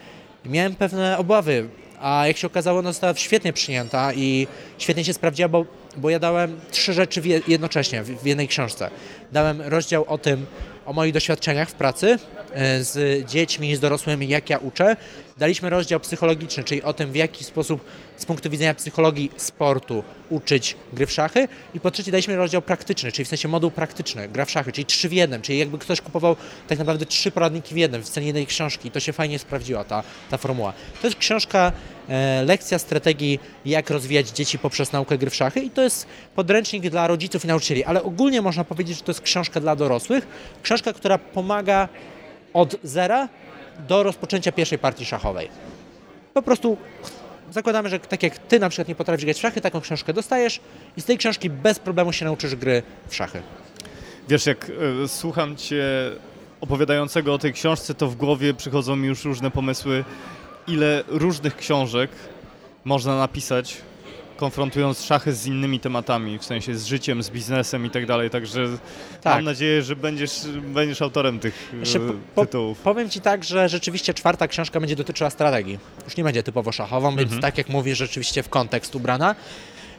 [0.46, 1.70] Miałem pewne obawy,
[2.02, 5.66] a jak się okazało, ona została świetnie przyjęta i świetnie się sprawdziła, bo,
[5.98, 8.90] bo ja dałem trzy rzeczy jednocześnie w jednej książce.
[9.32, 10.46] Dałem rozdział o tym,
[10.92, 12.20] o moich doświadczeniach w pracy
[12.54, 14.98] e, z dziećmi, z dorosłymi, jak ja uczę.
[15.42, 17.86] Daliśmy rozdział psychologiczny, czyli o tym, w jaki sposób
[18.18, 21.48] z punktu widzenia psychologii sportu uczyć gry w szachy.
[21.74, 24.86] I po trzecie daliśmy rozdział praktyczny, czyli w sensie moduł praktyczny, gra w szachy, czyli
[24.86, 26.36] trzy w jednym, czyli jakby ktoś kupował
[26.68, 28.88] tak naprawdę trzy poradniki w jednym, w cenie jednej książki.
[28.88, 30.74] I to się fajnie sprawdziła, ta, ta formuła.
[31.02, 31.72] To jest książka,
[32.10, 36.90] e, lekcja strategii, jak rozwijać dzieci poprzez naukę gry w szachy i to jest podręcznik
[36.90, 40.28] dla rodziców i nauczycieli, ale ogólnie można powiedzieć, że to jest książka dla dorosłych,
[40.64, 41.90] książka, która pomaga
[42.54, 43.30] od zera
[43.88, 45.50] do rozpoczęcia pierwszej partii szachowej.
[46.34, 46.78] Po prostu
[47.52, 50.60] zakładamy, że tak jak ty na przykład nie potrafisz grać w szachy, taką książkę dostajesz
[50.98, 53.42] i z tej książki bez problemu się nauczysz gry w szachy.
[54.30, 54.70] Wiesz, jak
[55.04, 55.86] y, słucham cię
[56.62, 60.04] opowiadającego o tej książce, to w głowie przychodzą mi już różne pomysły,
[60.68, 62.12] ile różnych książek
[62.86, 63.78] można napisać
[64.42, 68.68] konfrontując szachy z innymi tematami, w sensie z życiem, z biznesem i tak dalej, także
[69.22, 69.36] tak.
[69.36, 70.32] mam nadzieję, że będziesz,
[70.74, 72.00] będziesz autorem tych Jeszcze
[72.36, 72.80] po, tytułów.
[72.80, 75.80] Powiem Ci tak, że rzeczywiście czwarta książka będzie dotyczyła strategii.
[76.06, 77.30] Już nie będzie typowo szachową, mhm.
[77.30, 79.36] więc tak jak mówisz, rzeczywiście w kontekst ubrana.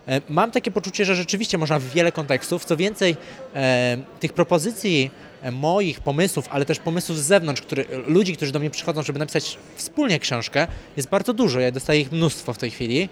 [0.09, 2.64] E, mam takie poczucie, że rzeczywiście można w wiele kontekstów.
[2.64, 3.16] Co więcej,
[3.55, 5.11] e, tych propozycji
[5.42, 9.18] e, moich pomysłów, ale też pomysłów z zewnątrz, który, ludzi, którzy do mnie przychodzą, żeby
[9.18, 11.61] napisać wspólnie książkę, jest bardzo dużo.
[11.61, 13.09] Ja dostaję ich mnóstwo w tej chwili.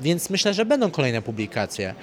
[0.00, 1.94] Więc myślę, że będą kolejne publikacje.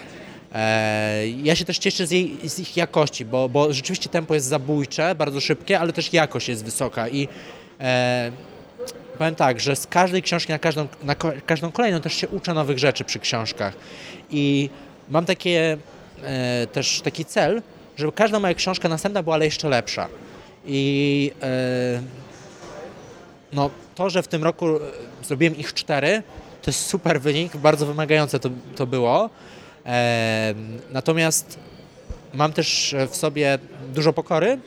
[1.44, 5.16] Ja się też cieszę z, jej, z, ich jakości, bo, bo rzeczywiście tempo jest zabójcze,
[5.16, 7.28] bardzo szybkie, ale też jakość jest wysoka i
[7.80, 8.32] e,
[9.18, 12.80] powiem tak, że z każdej książki na każdą, na każdą kolejną też się uczę nowych
[12.80, 13.74] rzeczy przy książkach
[14.32, 14.70] i
[15.10, 15.78] mam takie,
[16.24, 17.62] e, też taki cel,
[17.98, 20.08] żeby każda moja książka następna była ale jeszcze lepsza.
[20.66, 22.02] I e,
[23.56, 24.80] no, to, że w tym roku e,
[25.24, 26.24] zrobiłem ich cztery,
[26.62, 29.30] to jest super wynik, bardzo wymagające to, to było.
[29.86, 30.54] E,
[30.92, 31.60] natomiast
[32.34, 33.60] mam też w sobie
[33.94, 34.60] dużo pokory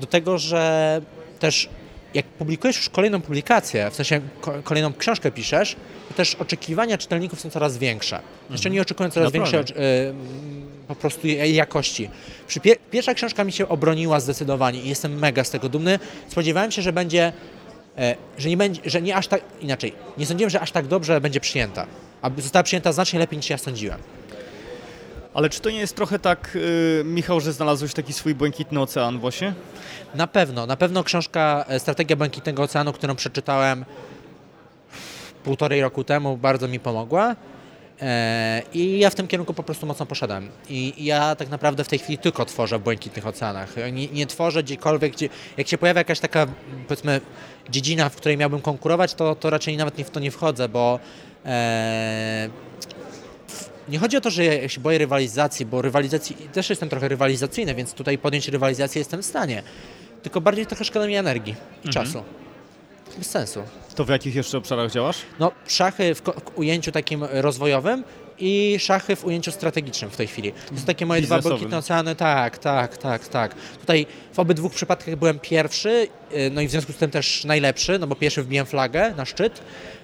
[0.00, 1.00] do tego, że
[1.38, 1.68] też
[2.14, 4.20] jak publikujesz już kolejną publikację, w sensie
[4.64, 5.76] kolejną książkę piszesz,
[6.08, 8.20] to też oczekiwania czytelników są coraz większe.
[8.50, 9.64] Jeszcze nie oczekują coraz większej
[10.88, 12.10] po prostu jakości.
[12.46, 12.60] Przy
[12.90, 15.98] pierwsza książka mi się obroniła zdecydowanie i jestem mega z tego dumny.
[16.28, 17.32] Spodziewałem się, że będzie, e,
[18.38, 21.40] że nie będzie, że nie aż tak, inaczej, nie sądziłem, że aż tak dobrze będzie
[21.40, 21.86] przyjęta,
[22.22, 23.98] a została przyjęta znacznie lepiej niż ja sądziłem.
[25.34, 29.18] Ale czy to nie jest trochę tak, yy, Michał, że znalazłeś taki swój błękitny ocean
[29.18, 29.54] właśnie?
[30.14, 33.84] Na pewno, na pewno książka e, Strategia Błękitnego Oceanu, którą przeczytałem
[35.44, 37.36] półtorej roku temu, bardzo mi pomogła.
[38.00, 40.48] E, I ja w tym kierunku po prostu mocno poszedłem.
[40.68, 43.74] I ja tak naprawdę w tej chwili tylko tworzę w błękitnych oceanach.
[43.92, 46.46] Nie, nie tworzę gdziekolwiek, gdzie, jak się pojawia jakaś taka,
[46.88, 47.20] powiedzmy,
[47.70, 50.98] dziedzina, w której miałbym konkurować, to, to raczej nawet nie w to nie wchodzę, bo
[51.44, 52.48] e,
[53.88, 57.74] nie chodzi o to, że ja się boję rywalizacji, bo rywalizacji też jestem trochę rywalizacyjny,
[57.74, 59.62] więc tutaj podjąć rywalizację jestem w stanie.
[60.22, 62.06] Tylko bardziej trochę szkoda mi energii i mhm.
[62.06, 62.24] czasu.
[63.18, 63.62] Bez sensu.
[63.94, 65.16] To w jakich jeszcze obszarach działasz?
[65.40, 66.22] No, szachy w,
[66.54, 68.04] ujęciu takim rozwojowym
[68.38, 70.52] i szachy w ujęciu strategicznym w tej chwili.
[70.52, 72.16] To są takie moje dwa błękitne oceany.
[72.16, 73.54] Tak, tak, tak, tak.
[73.80, 77.98] Tutaj w obydwu przypadkach byłem pierwszy, y, no i w związku z tym też najlepszy,
[77.98, 79.62] no bo pierwszy wbiłem flagę na szczyt.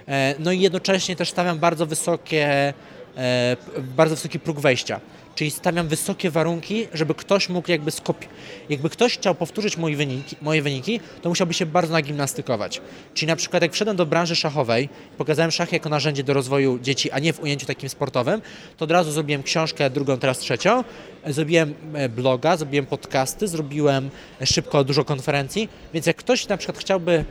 [0.08, 2.74] E, no i jednocześnie też stawiam bardzo wysokie,
[3.16, 5.00] e, bardzo wysoki próg wejścia.
[5.34, 8.26] Czyli stawiam wysokie warunki, żeby ktoś mógł jakby skopi...
[8.68, 12.80] Jakby ktoś chciał powtórzyć moje wyniki, moje wyniki, to musiałby się bardzo nagimnastykować.
[13.14, 17.10] Czyli na przykład jak wszedłem do branży szachowej, pokazałem szachy jako narzędzie do rozwoju dzieci,
[17.10, 18.42] a nie w ujęciu takim sportowym,
[18.76, 20.84] to od razu zrobiłem książkę, drugą, teraz trzecią,
[21.26, 24.10] zrobiłem e, bloga, zrobiłem podcasty, zrobiłem
[24.44, 27.24] szybko dużo konferencji, więc jak ktoś na przykład chciałby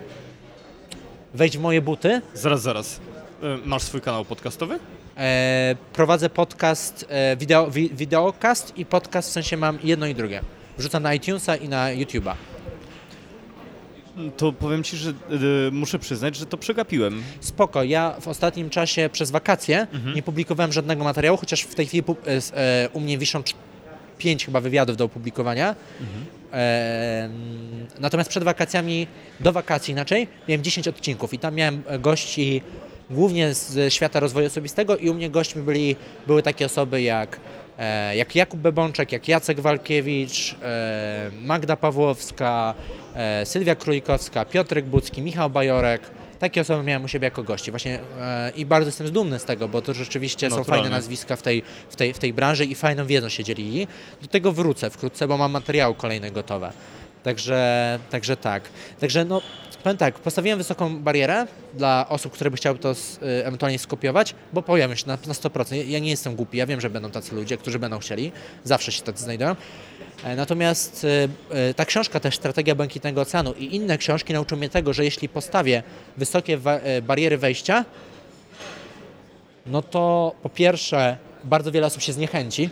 [1.34, 2.22] wejść w moje buty...
[2.34, 3.00] Zaraz, zaraz.
[3.44, 4.80] E, masz swój kanał podcastowy?
[5.18, 10.42] E, prowadzę podcast, e, wideo, wi, wideokast i podcast, w sensie mam jedno i drugie.
[10.78, 12.34] Wrzucam na iTunesa i na YouTube'a.
[14.38, 17.24] To powiem Ci, że y, muszę przyznać, że to przegapiłem.
[17.40, 20.16] Spoko, ja w ostatnim czasie przez wakacje mhm.
[20.16, 22.04] nie publikowałem żadnego materiału, chociaż w tej chwili
[22.54, 23.44] e, u mnie wiszą
[24.18, 25.76] pięć chyba wywiadów do opublikowania.
[26.02, 26.26] Mhm.
[26.54, 27.30] E,
[28.00, 29.08] natomiast przed wakacjami,
[29.40, 32.62] do wakacji inaczej, miałem 10 odcinków i tam miałem gości
[33.12, 35.96] głównie z świata rozwoju osobistego i u mnie gośćmi byli,
[36.28, 37.40] były takie osoby jak,
[37.78, 42.74] e, jak Jakub Bebączek, jak Jacek Walkiewicz, e, Magda Pawłowska,
[43.16, 46.02] e, Sylwia Królikowska, Piotrek Bucki, Michał Bajorek.
[46.40, 48.00] Takie osoby miałem u siebie jako gości właśnie
[48.56, 50.66] i bardzo jestem dumny z tego, bo to rzeczywiście Naturalnie.
[50.66, 53.88] są fajne nazwiska w tej, w, tej, w tej branży i fajną wiedzą się dzielili.
[54.22, 56.72] Do tego wrócę wkrótce, bo mam materiały kolejne gotowe.
[57.24, 58.64] Także, także tak.
[59.00, 59.42] Także no,
[59.84, 62.96] Powiem tak, postawiłem wysoką barierę dla osób, które by chciały to y,
[63.46, 65.88] ewentualnie skopiować, bo powiem już na, na 100%.
[65.88, 68.32] Ja nie jestem głupi, ja wiem, że będą tacy ludzie, którzy będą chcieli,
[68.64, 69.56] zawsze się tacy znajdują.
[70.24, 71.30] E, natomiast y,
[71.70, 75.30] y, ta książka też, Strategia Błękitnego Oceanu i inne książki nauczą mnie tego, że jeśli
[75.30, 75.84] postawię
[76.18, 76.58] wysokie
[77.02, 77.86] bariery wejścia,
[79.66, 82.70] no to po pierwsze bardzo wiele osób się zniechęci,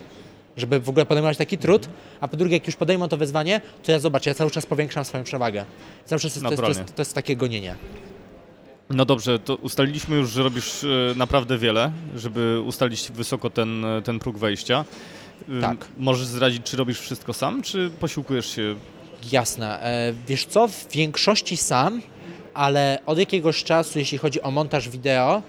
[0.60, 1.90] żeby w ogóle podejmować taki trud,
[2.22, 5.06] a po drugie, jak już podejmą to wyzwanie, to ja zobaczę, ja cały czas powiększam
[5.06, 5.66] swoją przewagę.
[6.06, 7.76] Cały czas to, jest, to, jest, to jest takie gonienie.
[8.90, 14.02] No dobrze, to ustaliliśmy już, że robisz e, naprawdę wiele, żeby ustalić wysoko ten, e,
[14.02, 14.86] ten próg wejścia.
[15.62, 15.88] Tak.
[15.98, 18.76] Możesz zdradzić, czy robisz wszystko sam, czy posiłkujesz się?
[19.32, 19.84] Jasne.
[19.84, 22.02] E, wiesz co, w większości sam,
[22.54, 25.42] ale od jakiegoś czasu, jeśli chodzi o montaż wideo,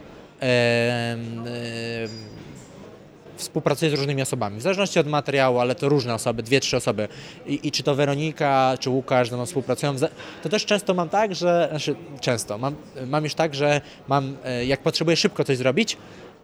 [3.41, 7.09] współpracuję z różnymi osobami, w zależności od materiału, ale to różne osoby, dwie, trzy osoby.
[7.47, 9.95] I, i czy to Weronika, czy Łukasz ze mną współpracują.
[10.43, 12.75] To też często mam tak, że, znaczy często, mam,
[13.07, 15.97] mam już tak, że mam, e, jak potrzebuję szybko coś zrobić,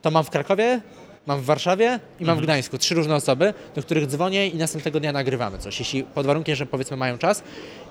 [0.02, 0.80] to mam w Krakowie
[1.26, 2.40] mam w Warszawie i mam w mhm.
[2.40, 2.78] Gdańsku.
[2.78, 5.78] Trzy różne osoby, do których dzwonię i następnego dnia nagrywamy coś.
[5.78, 7.42] Jeśli pod warunkiem, że powiedzmy mają czas.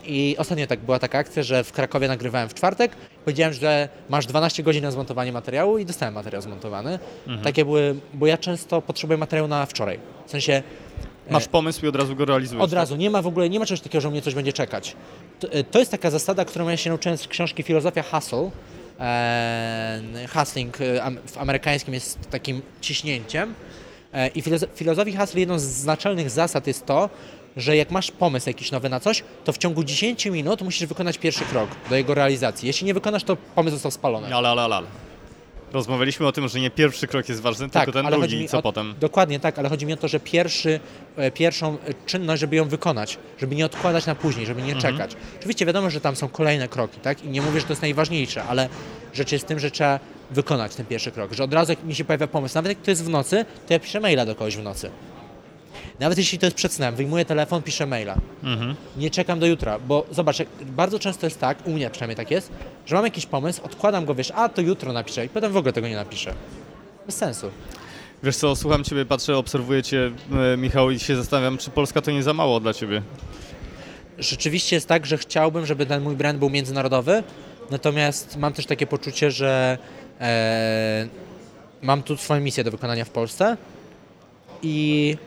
[0.06, 2.92] I ostatnio tak była taka akcja, że w Krakowie nagrywałem w czwartek.
[3.26, 7.00] Powiedziałem, że masz 12 godzin na zmontowanie materiału i dostałem materiał zmontowany.
[7.28, 7.44] Mhm.
[7.44, 10.00] Takie były, bo ja często potrzebuję materiału na wczoraj.
[10.28, 10.64] W sensie
[11.28, 12.64] e, Masz pomysł i od razu go realizujesz.
[12.64, 12.78] Od tak?
[12.78, 14.96] razu, nie ma w ogóle, nie ma czegoś takiego, że mnie coś będzie czekać.
[15.40, 18.52] To, e, to jest taka zasada, którą ja się nauczyłem z książki Filozofia Hustle,
[20.34, 23.54] hustling e, w amerykańskim jest takim ciśnięciem.
[24.14, 27.10] E, I w filozofii hustle jedną z naczelnych zasad jest to,
[27.58, 31.18] że jak masz pomysł jakiś nowy na coś, to w ciągu 10 minut musisz wykonać
[31.18, 32.68] pierwszy krok do jego realizacji.
[32.68, 34.36] Jeśli nie wykonasz, to pomysł został spalony.
[34.36, 34.88] Ale, ale, ale.
[35.76, 38.62] Rozmawialiśmy o tym, że nie pierwszy krok jest ważny, tak, tylko ten drugi, co o,
[38.62, 38.94] potem.
[39.00, 40.80] Dokładnie tak, ale chodzi mi o to, że pierwszy,
[41.18, 44.94] e, pierwszą czynność, żeby ją wykonać, żeby nie odkładać na później, żeby nie mhm.
[44.94, 45.16] czekać.
[45.40, 47.24] Oczywiście wiadomo, że tam są kolejne kroki, tak?
[47.24, 48.70] I nie mówię, że to jest najważniejsze, ale
[49.14, 50.00] rzecz jest tym, że trzeba
[50.32, 52.92] wykonać ten pierwszy krok, że od razu jak mi się pojawia pomysł, nawet jak to
[52.92, 54.90] jest w nocy, to ja piszę maila do kogoś w nocy.
[56.00, 58.16] Nawet jeśli to jest przed snem, wyjmuję telefon, piszę maila.
[58.44, 58.76] Mhm.
[58.98, 62.52] Nie czekam do jutra, bo zobacz, bardzo często jest tak, u mnie przynajmniej tak jest,
[62.86, 65.74] że mam jakiś pomysł, odkładam go, wiesz, a to jutro napiszę i potem w ogóle
[65.74, 66.34] tego nie napiszę.
[67.06, 67.52] Bez sensu.
[68.24, 70.12] Wiesz co, słucham Ciebie, patrzę, obserwuję Cię,
[70.54, 73.02] e, Michał, i się zastanawiam, czy Polska to nie za mało dla Ciebie?
[74.20, 77.24] Rzeczywiście jest tak, że chciałbym, żeby ten mój brand był międzynarodowy,
[77.72, 79.78] natomiast mam też takie poczucie, że
[80.22, 81.08] e,
[81.82, 83.58] mam tu swoją misję do wykonania w Polsce
[84.62, 85.18] i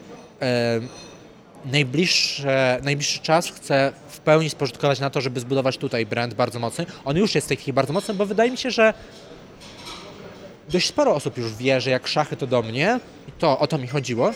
[1.64, 6.86] najbliższe, najbliższy czas chcę w pełni spożytkować na to, żeby zbudować tutaj brand bardzo mocny.
[7.04, 8.94] On już jest w tej chwili bardzo mocny, bo wydaje mi się, że
[10.68, 13.78] dość sporo osób już wie, że jak szachy to do mnie, i to o to
[13.78, 14.32] mi chodziło.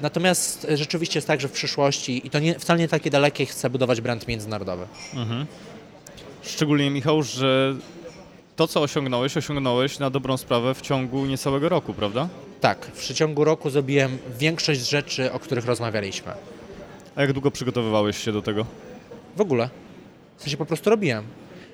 [0.00, 3.70] Natomiast rzeczywiście jest tak, że w przyszłości, i to nie, wcale nie takie dalekie, chcę
[3.70, 4.86] budować brand międzynarodowy.
[5.14, 5.46] Mhm.
[6.42, 7.76] Szczególnie Michał, że
[8.58, 12.28] to, co osiągnąłeś, osiągnąłeś na dobrą sprawę w ciągu niecałego roku, prawda?
[12.60, 16.32] Tak, w przeciągu roku zrobiłem większość rzeczy, o których rozmawialiśmy.
[17.16, 18.66] A jak długo przygotowywałeś się do tego?
[19.36, 19.68] W ogóle.
[20.36, 21.24] W sensie po prostu robiłem.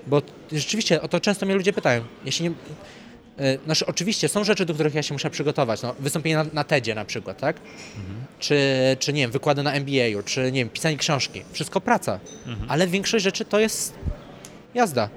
[0.07, 0.23] Bo
[0.53, 2.05] rzeczywiście o to często mnie ludzie pytają.
[2.25, 2.55] Jeśli nie,
[3.39, 5.83] yy, znaczy, oczywiście są rzeczy, do których ja się muszę przygotować.
[5.83, 7.57] No, wystąpienie na, na TEDzie na przykład, tak?
[7.97, 8.25] Mhm.
[8.39, 8.59] Czy,
[8.99, 11.43] czy nie wiem, wykłady na MBA-u, czy nie wiem, pisanie książki.
[11.53, 12.21] Wszystko praca.
[12.47, 12.71] Mhm.
[12.71, 13.95] Ale większość rzeczy to jest
[14.75, 15.09] jazda.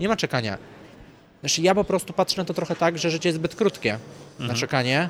[0.00, 0.69] Nie ma czekania.
[1.40, 4.48] Znaczy ja po prostu patrzę na to trochę tak, że życie jest zbyt krótkie mhm.
[4.48, 5.08] na czekanie.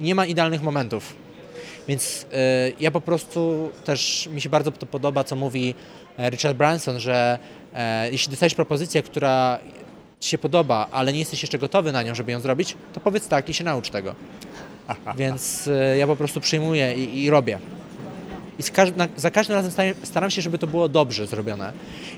[0.00, 1.14] Nie ma idealnych momentów.
[1.88, 2.26] Więc y,
[2.80, 5.74] ja po prostu też mi się bardzo to podoba, co mówi
[6.18, 7.38] e, Richard Branson, że
[7.74, 9.58] e, jeśli dostajesz propozycję, która
[10.20, 13.28] ci się podoba, ale nie jesteś jeszcze gotowy na nią, żeby ją zrobić, to powiedz
[13.28, 14.14] tak i się naucz tego.
[15.16, 17.58] Więc y, ja po prostu przyjmuję i, i robię.
[18.68, 21.72] I na, za każdym razem staram się, żeby to było dobrze zrobione.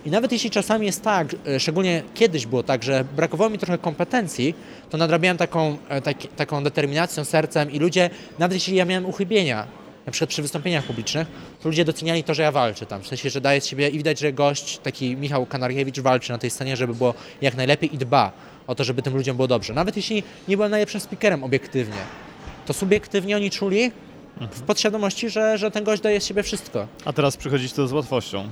[0.07, 3.79] I nawet jeśli czasami jest tak, e, szczególnie kiedyś było tak, że brakowało mi trochę
[3.79, 4.55] kompetencji,
[4.91, 9.67] to nadrabiałem taką, e, tak, taką determinacją, sercem i ludzie, nawet jeśli ja miałem uchybienia,
[10.07, 11.29] na przykład przy wystąpieniach publicznych,
[11.63, 13.97] to ludzie doceniali to, że ja walczę tam, w sensie, że daję z siebie i
[13.97, 17.99] widać, że gość, taki Michał Kanariewicz walczy na tej scenie, żeby było jak najlepiej i
[17.99, 18.33] dba
[18.67, 19.75] o to, żeby tym ludziom było dobrze.
[19.75, 22.01] Nawet jeśli nie byłem najlepszym speakerem obiektywnie,
[22.67, 23.93] to subiektywnie oni czuli,
[24.41, 26.87] w podświadomości, że, że ten gość daje z siebie wszystko.
[27.05, 28.49] A teraz przychodzić to z łatwością.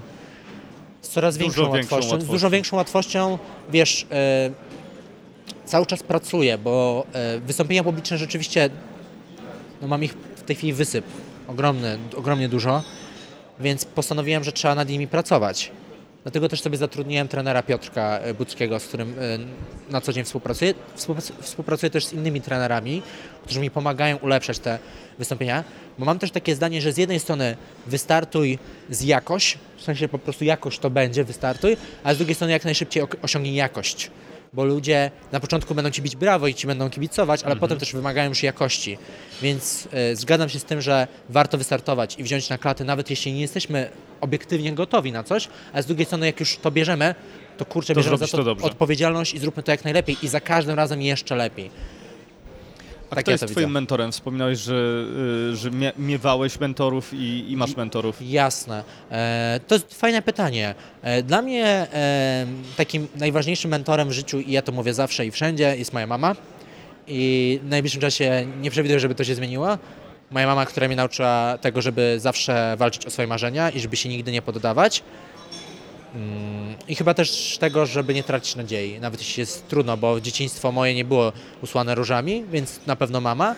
[1.03, 1.97] Z coraz większą, większą łatwością.
[1.97, 2.27] łatwością.
[2.27, 3.39] Z dużo większą łatwością,
[3.71, 4.51] wiesz, e,
[5.65, 8.71] cały czas pracuję, bo e, wystąpienia publiczne rzeczywiście,
[9.83, 11.05] no mam ich w tej chwili wysyp,
[11.49, 12.83] ogromny, ogromnie dużo,
[13.61, 15.71] więc postanowiłem, że trzeba nad nimi pracować.
[16.23, 20.75] Dlatego też sobie zatrudniłem trenera Piotrka e, Budzkiego, z którym e, na co dzień współpracuję.
[21.41, 23.03] Współpracuję też z innymi trenerami,
[23.45, 24.79] którzy mi pomagają ulepszać te
[25.19, 25.65] wystąpienia,
[25.99, 27.57] bo mam też takie zdanie, że z jednej strony
[27.87, 28.59] wystartuj
[28.91, 32.65] z jakość, w sensie po prostu jakość to będzie, wystartuj, a z drugiej strony jak
[32.65, 34.11] najszybciej osiągnij jakość
[34.53, 37.61] bo ludzie na początku będą ci bić brawo i ci będą kibicować, ale mhm.
[37.61, 38.99] potem też wymagają już jakości.
[39.43, 43.33] Więc y, zgadzam się z tym, że warto wystartować i wziąć na klaty, nawet jeśli
[43.33, 43.91] nie jesteśmy
[44.21, 47.15] obiektywnie gotowi na coś, a z drugiej strony jak już to bierzemy,
[47.59, 50.41] to kurczę, to bierzemy za to, to odpowiedzialność i zróbmy to jak najlepiej i za
[50.41, 51.71] każdym razem jeszcze lepiej.
[53.13, 53.73] A tak kto ja jest twoim widzę.
[53.73, 54.13] mentorem?
[54.13, 55.05] Wspominałeś, że,
[55.53, 58.17] y, że miewałeś mentorów i, i masz mentorów.
[58.21, 58.85] Jasne.
[59.11, 60.75] E, to jest fajne pytanie.
[61.03, 62.47] E, dla mnie e,
[62.77, 66.37] takim najważniejszym mentorem w życiu, i ja to mówię zawsze i wszędzie, jest moja mama.
[67.07, 69.79] I w najbliższym czasie nie przewiduję, żeby to się zmieniło.
[70.31, 74.09] Moja mama, która mnie nauczyła tego, żeby zawsze walczyć o swoje marzenia i żeby się
[74.09, 75.03] nigdy nie poddawać.
[76.15, 80.73] Mm, I chyba też tego, żeby nie tracić nadziei, nawet jeśli jest trudno, bo dzieciństwo
[80.73, 81.33] moje nie było
[81.63, 83.55] usłane różami, więc na pewno mama.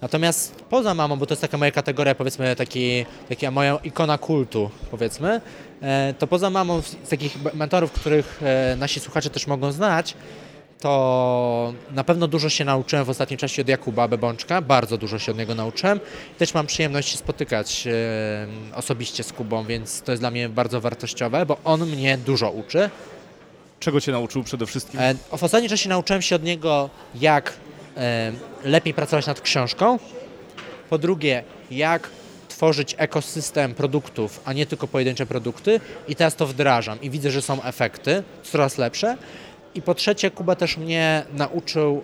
[0.00, 4.70] Natomiast poza mamą, bo to jest taka moja kategoria, powiedzmy, taki, taka moja ikona kultu,
[4.90, 5.40] powiedzmy,
[5.82, 10.14] e, to poza mamą z takich mentorów, których e, nasi słuchacze też mogą znać,
[10.80, 15.32] to na pewno dużo się nauczyłem w ostatnim czasie od Jakuba Bebączka, bardzo dużo się
[15.32, 16.00] od niego nauczyłem.
[16.38, 17.88] Też mam przyjemność się spotykać
[18.74, 22.90] osobiście z Kubą, więc to jest dla mnie bardzo wartościowe, bo on mnie dużo uczy.
[23.80, 25.00] Czego Cię nauczył przede wszystkim?
[25.00, 27.52] E, w ostatnim czasie nauczyłem się od niego, jak
[28.64, 29.98] lepiej pracować nad książką.
[30.90, 32.10] Po drugie, jak
[32.48, 37.42] tworzyć ekosystem produktów, a nie tylko pojedyncze produkty i teraz to wdrażam i widzę, że
[37.42, 39.16] są efekty coraz lepsze.
[39.76, 42.02] I po trzecie, Kuba też mnie nauczył,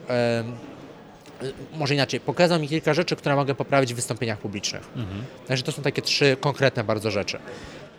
[1.75, 4.83] może inaczej, pokazał mi kilka rzeczy, które mogę poprawić w wystąpieniach publicznych.
[4.97, 5.25] Mhm.
[5.49, 7.39] Także to są takie trzy konkretne bardzo rzeczy.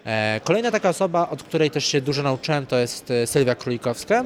[0.05, 4.26] E, kolejna taka osoba, od której też się dużo nauczyłem, to jest e, Sylwia Królikowska.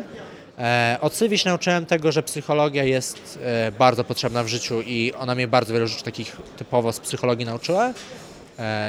[0.58, 3.39] E, od Sylwii się nauczyłem tego, że psychologia jest
[3.80, 7.93] bardzo potrzebna w życiu i ona mnie bardzo wiele rzeczy takich typowo z psychologii nauczyła.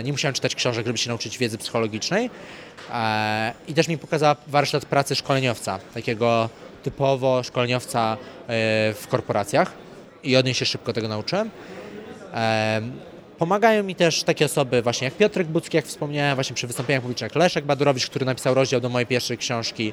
[0.05, 2.31] Nie musiałem czytać książek, żeby się nauczyć wiedzy psychologicznej.
[2.93, 6.49] E, I też mi pokazała warsztat pracy szkoleniowca, takiego
[6.83, 8.17] typowo szkoleniowca e,
[8.95, 9.73] w korporacjach
[10.23, 11.51] i od niej się szybko tego nauczyłem.
[12.35, 12.81] E,
[13.39, 17.35] Pomagają mi też takie osoby właśnie jak Piotrek Bucki, jak wspomniałem, właśnie przy wystąpieniach publicznych,
[17.35, 19.93] Leszek Badurowicz, który napisał rozdział do mojej pierwszej książki.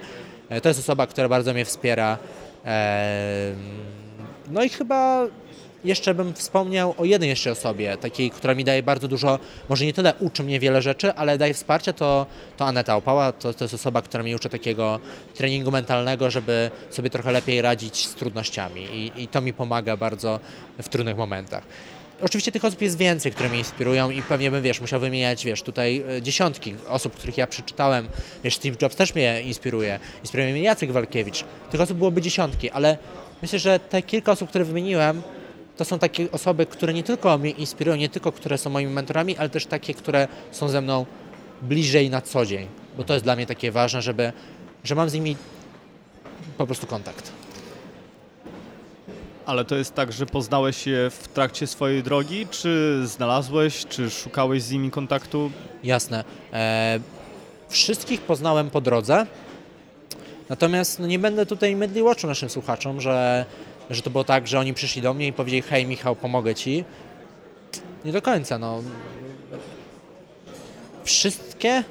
[0.64, 2.18] To jest osoba, która bardzo mnie wspiera.
[4.52, 5.28] No i chyba
[5.86, 9.94] jeszcze bym wspomniał o jednej jeszcze osobie, takiej, która mi daje bardzo dużo, może nie
[9.94, 12.26] tyle uczy mnie wiele rzeczy, ale daje wsparcie, to,
[12.58, 15.00] to Aneta Opała, to, to jest osoba, która mi uczy takiego
[15.36, 20.40] treningu mentalnego, żeby sobie trochę lepiej radzić z trudnościami i, i to mi pomaga bardzo
[20.80, 21.64] w trudnych momentach.
[22.22, 25.62] Oczywiście tych osób jest więcej, które mnie inspirują i pewnie bym, wiesz, musiał wymieniać, wiesz,
[25.62, 28.08] tutaj e, dziesiątki osób, których ja przeczytałem.
[28.44, 30.00] Wiesz, Steve Jobs też mnie inspiruje.
[30.22, 31.44] Inspiruje mnie Jacek Walkiewicz.
[31.72, 32.98] Tych osób byłoby dziesiątki, ale
[33.42, 35.22] myślę, że te kilka osób, które wymieniłem,
[35.78, 39.38] to są takie osoby, które nie tylko mnie inspirują, nie tylko które są moimi mentorami,
[39.38, 41.06] ale też takie, które są ze mną
[41.62, 42.68] bliżej na co dzień.
[42.98, 44.34] Bo to jest dla mnie takie ważne, żeby,
[44.84, 45.38] że mam z nimi
[46.58, 47.32] po prostu kontakt.
[49.46, 54.64] Ale to jest tak, że poznałeś je w trakcie swojej drogi, czy znalazłeś, czy szukałeś
[54.64, 55.52] z nimi kontaktu?
[55.84, 56.24] Jasne.
[56.54, 57.00] E,
[57.70, 59.26] wszystkich poznałem po drodze.
[60.50, 63.46] Natomiast no, nie będę tutaj mydlił oczu naszym słuchaczom, że,
[63.90, 66.84] że to było tak, że oni przyszli do mnie i powiedzieli: Hej, Michał, pomogę ci.
[68.06, 68.58] Nie do końca.
[68.58, 68.82] No.
[71.04, 71.84] Wszystkie,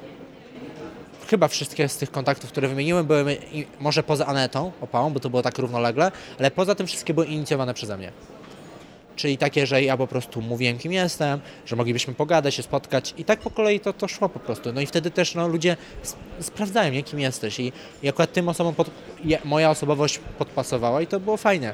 [1.27, 3.37] chyba wszystkie z tych kontaktów, które wymieniłem, były
[3.79, 7.73] może poza Anetą, opałą, bo to było tak równolegle, ale poza tym wszystkie były inicjowane
[7.73, 8.11] przeze mnie.
[9.15, 13.25] Czyli takie, że ja po prostu mówiłem, kim jestem, że moglibyśmy pogadać, się spotkać i
[13.25, 14.73] tak po kolei to, to szło po prostu.
[14.73, 15.77] No i wtedy też no, ludzie
[16.11, 17.71] sp- sprawdzają, nie, kim jesteś i,
[18.03, 18.89] i akurat tym osobom pod,
[19.45, 21.73] moja osobowość podpasowała i to było fajne.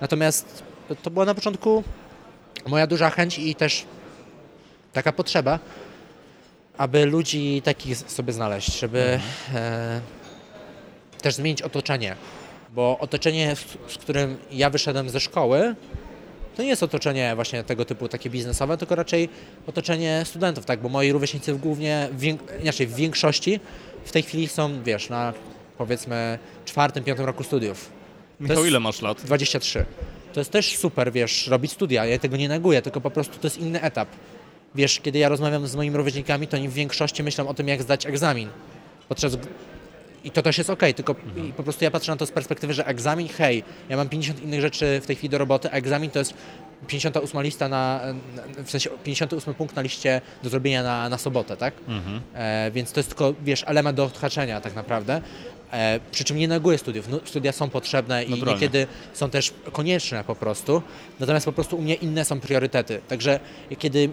[0.00, 0.62] Natomiast
[1.02, 1.84] to, była na początku
[2.66, 3.84] moja duża chęć i też
[4.92, 5.58] taka potrzeba,
[6.78, 9.20] aby ludzi takich sobie znaleźć, żeby
[9.54, 10.00] e,
[11.22, 12.16] też zmienić otoczenie.
[12.74, 15.74] Bo otoczenie, z, z którym ja wyszedłem ze szkoły,
[16.56, 19.28] to nie jest otoczenie właśnie tego typu takie biznesowe, tylko raczej
[19.66, 20.80] otoczenie studentów, tak?
[20.80, 22.24] Bo moi rówieśnicy w głównie, w,
[22.62, 23.60] inaczej w większości
[24.04, 25.32] w tej chwili są, wiesz, na
[25.78, 27.90] powiedzmy czwartym, piątym roku studiów.
[28.40, 29.20] Michał, jest- ile masz lat?
[29.24, 29.84] 23.
[30.32, 32.06] To jest też super, wiesz, robić studia.
[32.06, 34.08] Ja tego nie neguję, tylko po prostu to jest inny etap.
[34.74, 37.82] Wiesz, kiedy ja rozmawiam z moimi rówieśnikami, to oni w większości myślą o tym, jak
[37.82, 38.48] zdać egzamin.
[39.08, 39.36] Podczas...
[40.24, 42.74] I to też jest okej, tylko i po prostu ja patrzę na to z perspektywy,
[42.74, 46.10] że egzamin, hej, ja mam 50 innych rzeczy w tej chwili do roboty, a egzamin
[46.10, 46.34] to jest
[46.86, 48.00] 58 lista na,
[48.64, 51.74] w sensie 58 punkt na liście do zrobienia na, na sobotę, tak?
[52.34, 55.20] E, więc to jest tylko, wiesz, element do odhaczenia tak naprawdę.
[55.72, 57.08] E, przy czym nie neguję studiów.
[57.08, 60.82] No, studia są potrzebne i niekiedy są też konieczne po prostu.
[61.20, 63.00] Natomiast po prostu u mnie inne są priorytety.
[63.08, 63.40] Także
[63.78, 64.10] kiedy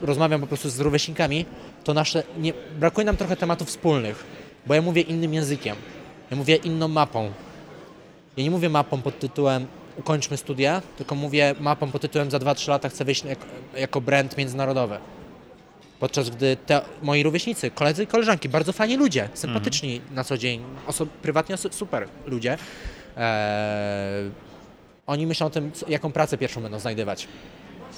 [0.00, 1.44] rozmawiam po prostu z rówieśnikami,
[1.84, 4.24] to nasze, nie, brakuje nam trochę tematów wspólnych,
[4.68, 5.76] bo ja mówię innym językiem.
[6.30, 7.30] Ja mówię inną mapą.
[8.36, 9.66] Ja nie mówię mapą pod tytułem
[9.96, 13.44] ukończmy studia, tylko mówię mapą pod tytułem za 2-3 lata chcę wyjść jako,
[13.76, 14.98] jako brand międzynarodowy.
[16.00, 20.62] Podczas gdy te moi rówieśnicy, koledzy i koleżanki, bardzo fajni ludzie, sympatyczni na co dzień,
[20.88, 22.58] oso- prywatnie super ludzie,
[23.16, 24.30] eee,
[25.06, 27.28] oni myślą o tym, co- jaką pracę pierwszą będą znajdywać.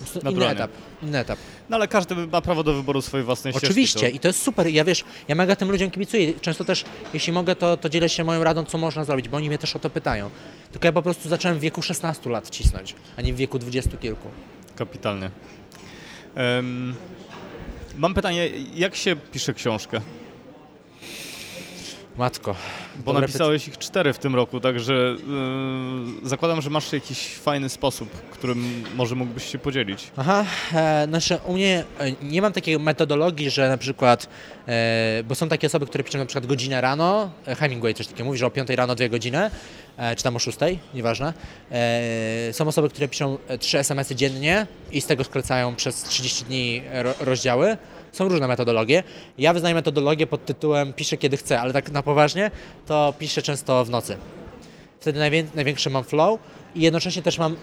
[0.00, 0.70] Prostu Inny etap,
[1.02, 1.38] inny etap.
[1.68, 3.66] No ale każdy ma prawo do wyboru swojej własnej ścieżki.
[3.66, 4.06] Oczywiście To...
[4.06, 4.66] i to jest super.
[4.66, 6.34] Ja wiesz, ja mega tym ludziom kibicuję.
[6.40, 6.84] Często też,
[7.14, 9.76] jeśli mogę, to, to dzielę się moją radą, co można zrobić, bo oni mnie też
[9.76, 10.30] o to pytają.
[10.72, 13.96] Tylko ja po prostu zacząłem w wieku 16 lat cisnąć, a nie w wieku 20
[13.96, 14.28] kilku.
[14.76, 15.30] Kapitalnie.
[16.34, 16.94] Em,
[17.98, 20.00] mam pytanie, jak się pisze książkę?
[22.20, 22.54] Matko.
[23.04, 28.08] Bo napisałeś ich cztery w tym roku, także yy, zakładam, że masz jakiś fajny sposób,
[28.30, 30.10] którym może mógłbyś się podzielić.
[30.16, 30.44] Aha,
[30.74, 34.28] e, znaczy u mnie e, nie mam takiej metodologii, że na przykład,
[34.68, 38.24] e, bo są takie osoby, które piszą na przykład godzinę rano, e, Hemingway coś takiego
[38.24, 39.50] mówi, że o 5 rano dwie godziny,
[39.96, 40.58] e, czy tam o 6,
[40.94, 41.32] nieważne.
[41.72, 46.44] E, są osoby, które piszą e, trzy SMS-y dziennie i z tego sklecają przez 30
[46.44, 47.76] dni ro, rozdziały.
[48.12, 49.02] Są różne metodologie.
[49.38, 52.50] Ja wyznaję metodologię pod tytułem piszę kiedy chcę, ale tak na poważnie
[52.86, 54.16] to piszę często w nocy.
[55.00, 56.40] Wtedy najwię, największy mam flow
[56.74, 57.56] i jednocześnie też mam,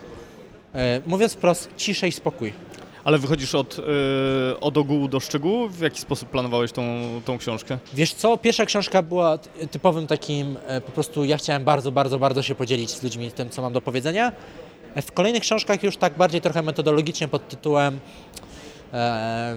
[0.75, 2.53] e, mówiąc wprost, ciszę i spokój.
[3.03, 3.85] Ale wychodzisz od, yy,
[4.61, 5.69] od ogółu do szczegółu?
[5.69, 6.83] W jaki sposób planowałeś tą,
[7.25, 7.77] tą książkę?
[7.93, 12.19] Wiesz co, pierwsza książka była ty- typowym takim, e, po prostu ja chciałem bardzo, bardzo,
[12.19, 14.31] bardzo się podzielić z ludźmi tym, co mam do powiedzenia.
[14.95, 17.99] E, W kolejnych książkach już tak bardziej trochę metodologicznie pod tytułem
[18.93, 19.55] e,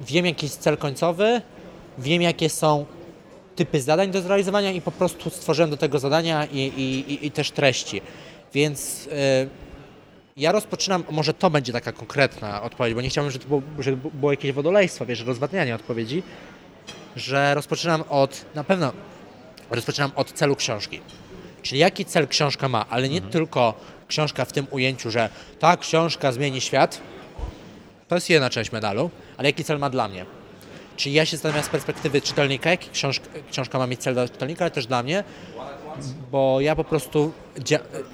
[0.00, 1.42] wiem jaki jest cel końcowy,
[1.98, 2.86] wiem jakie są
[3.56, 7.30] typy zadań do zrealizowania i po prostu stworzyłem do tego zadania i, i, i, i
[7.30, 8.00] też treści.
[8.54, 9.46] Więc e,
[10.36, 14.10] ja rozpoczynam, może to będzie taka konkretna odpowiedź, bo nie chciałbym, żeby to było, żeby
[14.14, 16.22] było jakieś wodolejstwo, wiesz, rozwadnianie odpowiedzi,
[17.16, 18.92] że rozpoczynam od, na pewno
[19.70, 21.00] rozpoczynam od celu książki.
[21.62, 23.74] Czyli jaki cel książka ma, ale nie tylko
[24.08, 25.28] książka w tym ujęciu, że
[25.58, 27.00] ta książka zmieni świat,
[28.08, 30.26] to jest jedna część medalu, ale jaki cel ma dla mnie.
[30.96, 34.64] Czyli ja się zastanawiam z perspektywy czytelnika, jaki książka, książka ma mieć cel dla czytelnika,
[34.64, 35.24] ale też dla mnie,
[36.30, 37.32] bo ja po prostu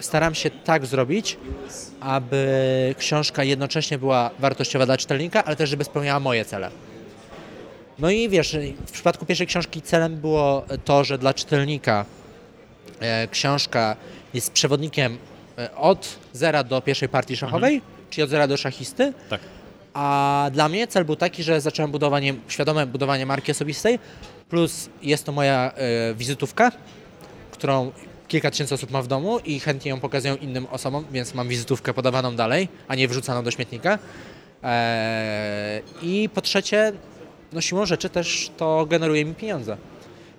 [0.00, 1.36] staram się tak zrobić,
[2.00, 6.70] aby książka jednocześnie była wartościowa dla czytelnika, ale też żeby spełniała moje cele.
[7.98, 8.56] No i wiesz,
[8.86, 12.04] w przypadku pierwszej książki celem było to, że dla czytelnika
[13.00, 13.96] e, książka
[14.34, 15.18] jest przewodnikiem
[15.58, 19.40] e, od zera do pierwszej partii szachowej, czyli od zera do szachisty, Tak.
[19.94, 23.98] A dla mnie cel był taki, że zacząłem budowanie, świadome budowanie marki osobistej,
[24.48, 26.72] plus jest to moja e, wizytówka,
[27.50, 27.92] którą
[28.28, 31.94] kilka tysięcy osób ma w domu i chętnie ją pokazują innym osobom, więc mam wizytówkę
[31.94, 33.98] podawaną dalej, a nie wrzucaną do śmietnika.
[34.62, 36.92] Eee, I po trzecie,
[37.52, 39.76] no siłą rzeczy też to generuje mi pieniądze.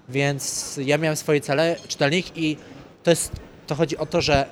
[0.09, 2.57] Więc ja miałem swoje cele, czytelnik i
[3.03, 3.31] to jest,
[3.67, 4.45] to chodzi o to, że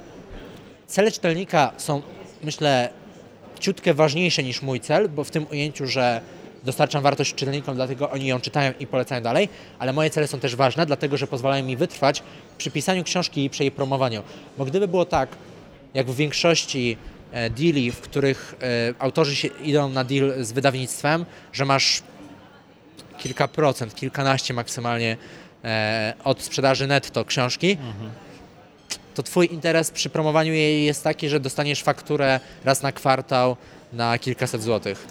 [0.88, 2.02] cele czytelnika są,
[2.43, 2.89] myślę,
[3.62, 6.22] ciutkę ważniejsze niż mój cel, bo w tym ujęciu, że
[6.64, 9.49] dostarczam wartość czytelnikom, dlatego oni ją czytają i polecają dalej,
[9.80, 12.24] ale moje cele są też ważne, dlatego że pozwalają mi wytrwać
[12.57, 14.24] przy pisaniu książki i przy jej promowaniu.
[14.57, 15.30] Bo gdyby było tak,
[15.93, 16.97] jak w większości
[17.32, 22.03] e, deali, w których e, autorzy się idą na deal z wydawnictwem, że masz
[23.18, 25.18] kilka procent, kilkanaście maksymalnie
[25.64, 27.78] e, od sprzedaży netto książki,
[29.16, 33.57] to twój interes przy promowaniu jej jest taki, że dostaniesz fakturę raz na kwartał
[33.93, 35.07] na kilkaset złotych.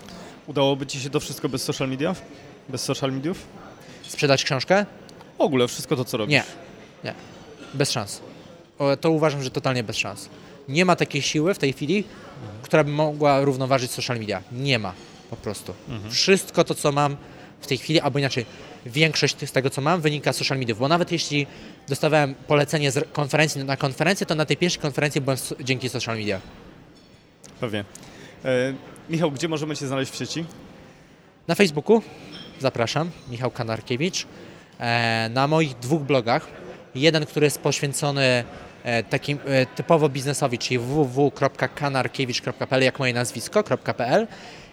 [0.46, 2.14] Udałoby Ci się to wszystko bez social media?
[2.68, 3.46] Bez social mediów?
[4.08, 4.86] Sprzedać książkę?
[5.38, 6.32] W ogóle wszystko to, co robisz.
[6.32, 6.44] Nie,
[7.04, 7.14] nie.
[7.74, 8.20] Bez szans.
[9.00, 10.28] To uważam, że totalnie bez szans.
[10.68, 12.04] Nie ma takiej siły w tej chwili,
[12.62, 14.42] która by mogła równoważyć social media.
[14.52, 14.92] Nie ma,
[15.30, 15.74] po prostu.
[16.10, 17.16] Wszystko to, co mam
[17.60, 18.46] w tej chwili, albo inaczej,
[18.86, 21.46] większość z tego, co mam, wynika z social mediów, bo nawet jeśli
[21.88, 26.40] dostawałem polecenie z konferencji na konferencję, to na tej pierwszej konferencji byłem dzięki social media.
[27.60, 27.84] Pewnie.
[28.44, 28.74] E,
[29.10, 30.44] Michał, gdzie możemy Cię znaleźć w sieci?
[31.48, 32.02] Na Facebooku
[32.60, 34.26] zapraszam, Michał Kanarkiewicz.
[34.80, 36.46] E, Na moich dwóch blogach.
[36.94, 38.44] Jeden, który jest poświęcony
[38.84, 44.26] e, takim e, typowo biznesowi, czyli www.kanarkiewicz.pl, jak moje nazwisko.pl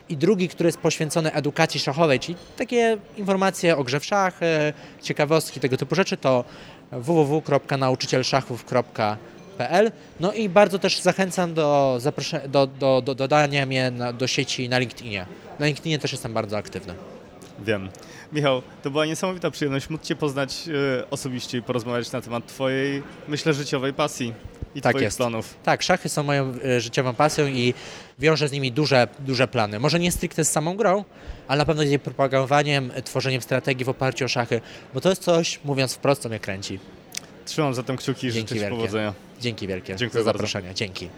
[0.10, 5.60] i drugi, który jest poświęcony edukacji szachowej, czyli takie informacje o grze w szachy, ciekawostki,
[5.60, 6.44] tego typu rzeczy, to
[6.92, 12.00] www.nauczycielszachów.pl No i bardzo też zachęcam do,
[12.48, 15.26] do, do, do dodania mnie na, do sieci na LinkedInie.
[15.60, 16.94] Na LinkedInie też jestem bardzo aktywny.
[17.60, 17.90] Wiem.
[18.34, 23.04] Michał, to była niesamowita przyjemność móc Cię poznać e, osobiście i porozmawiać na temat Twojej,
[23.28, 24.34] myślę, życiowej pasji
[24.78, 25.18] i Tak Twoich jest.
[25.18, 25.56] planów.
[25.64, 27.74] Tak, szachy są moją e, życiową pasją i
[28.20, 29.80] wiążę z nimi duże, duże plany.
[29.80, 31.04] Może nie stricte z samą grą,
[31.48, 34.62] ale na pewno z jej propagowaniem, e, tworzeniem strategii w oparciu o szachy,
[34.94, 36.80] bo to jest coś, mówiąc wprost, co mnie kręci.
[37.46, 38.76] Trzymam zatem kciuki i Dzięki życzę Ci wielkie.
[38.76, 39.14] powodzenia.
[39.42, 40.48] Dzięki wielkie Dziękuję za bardzo.
[40.48, 40.76] zaproszenie.
[40.76, 41.10] Dzięki.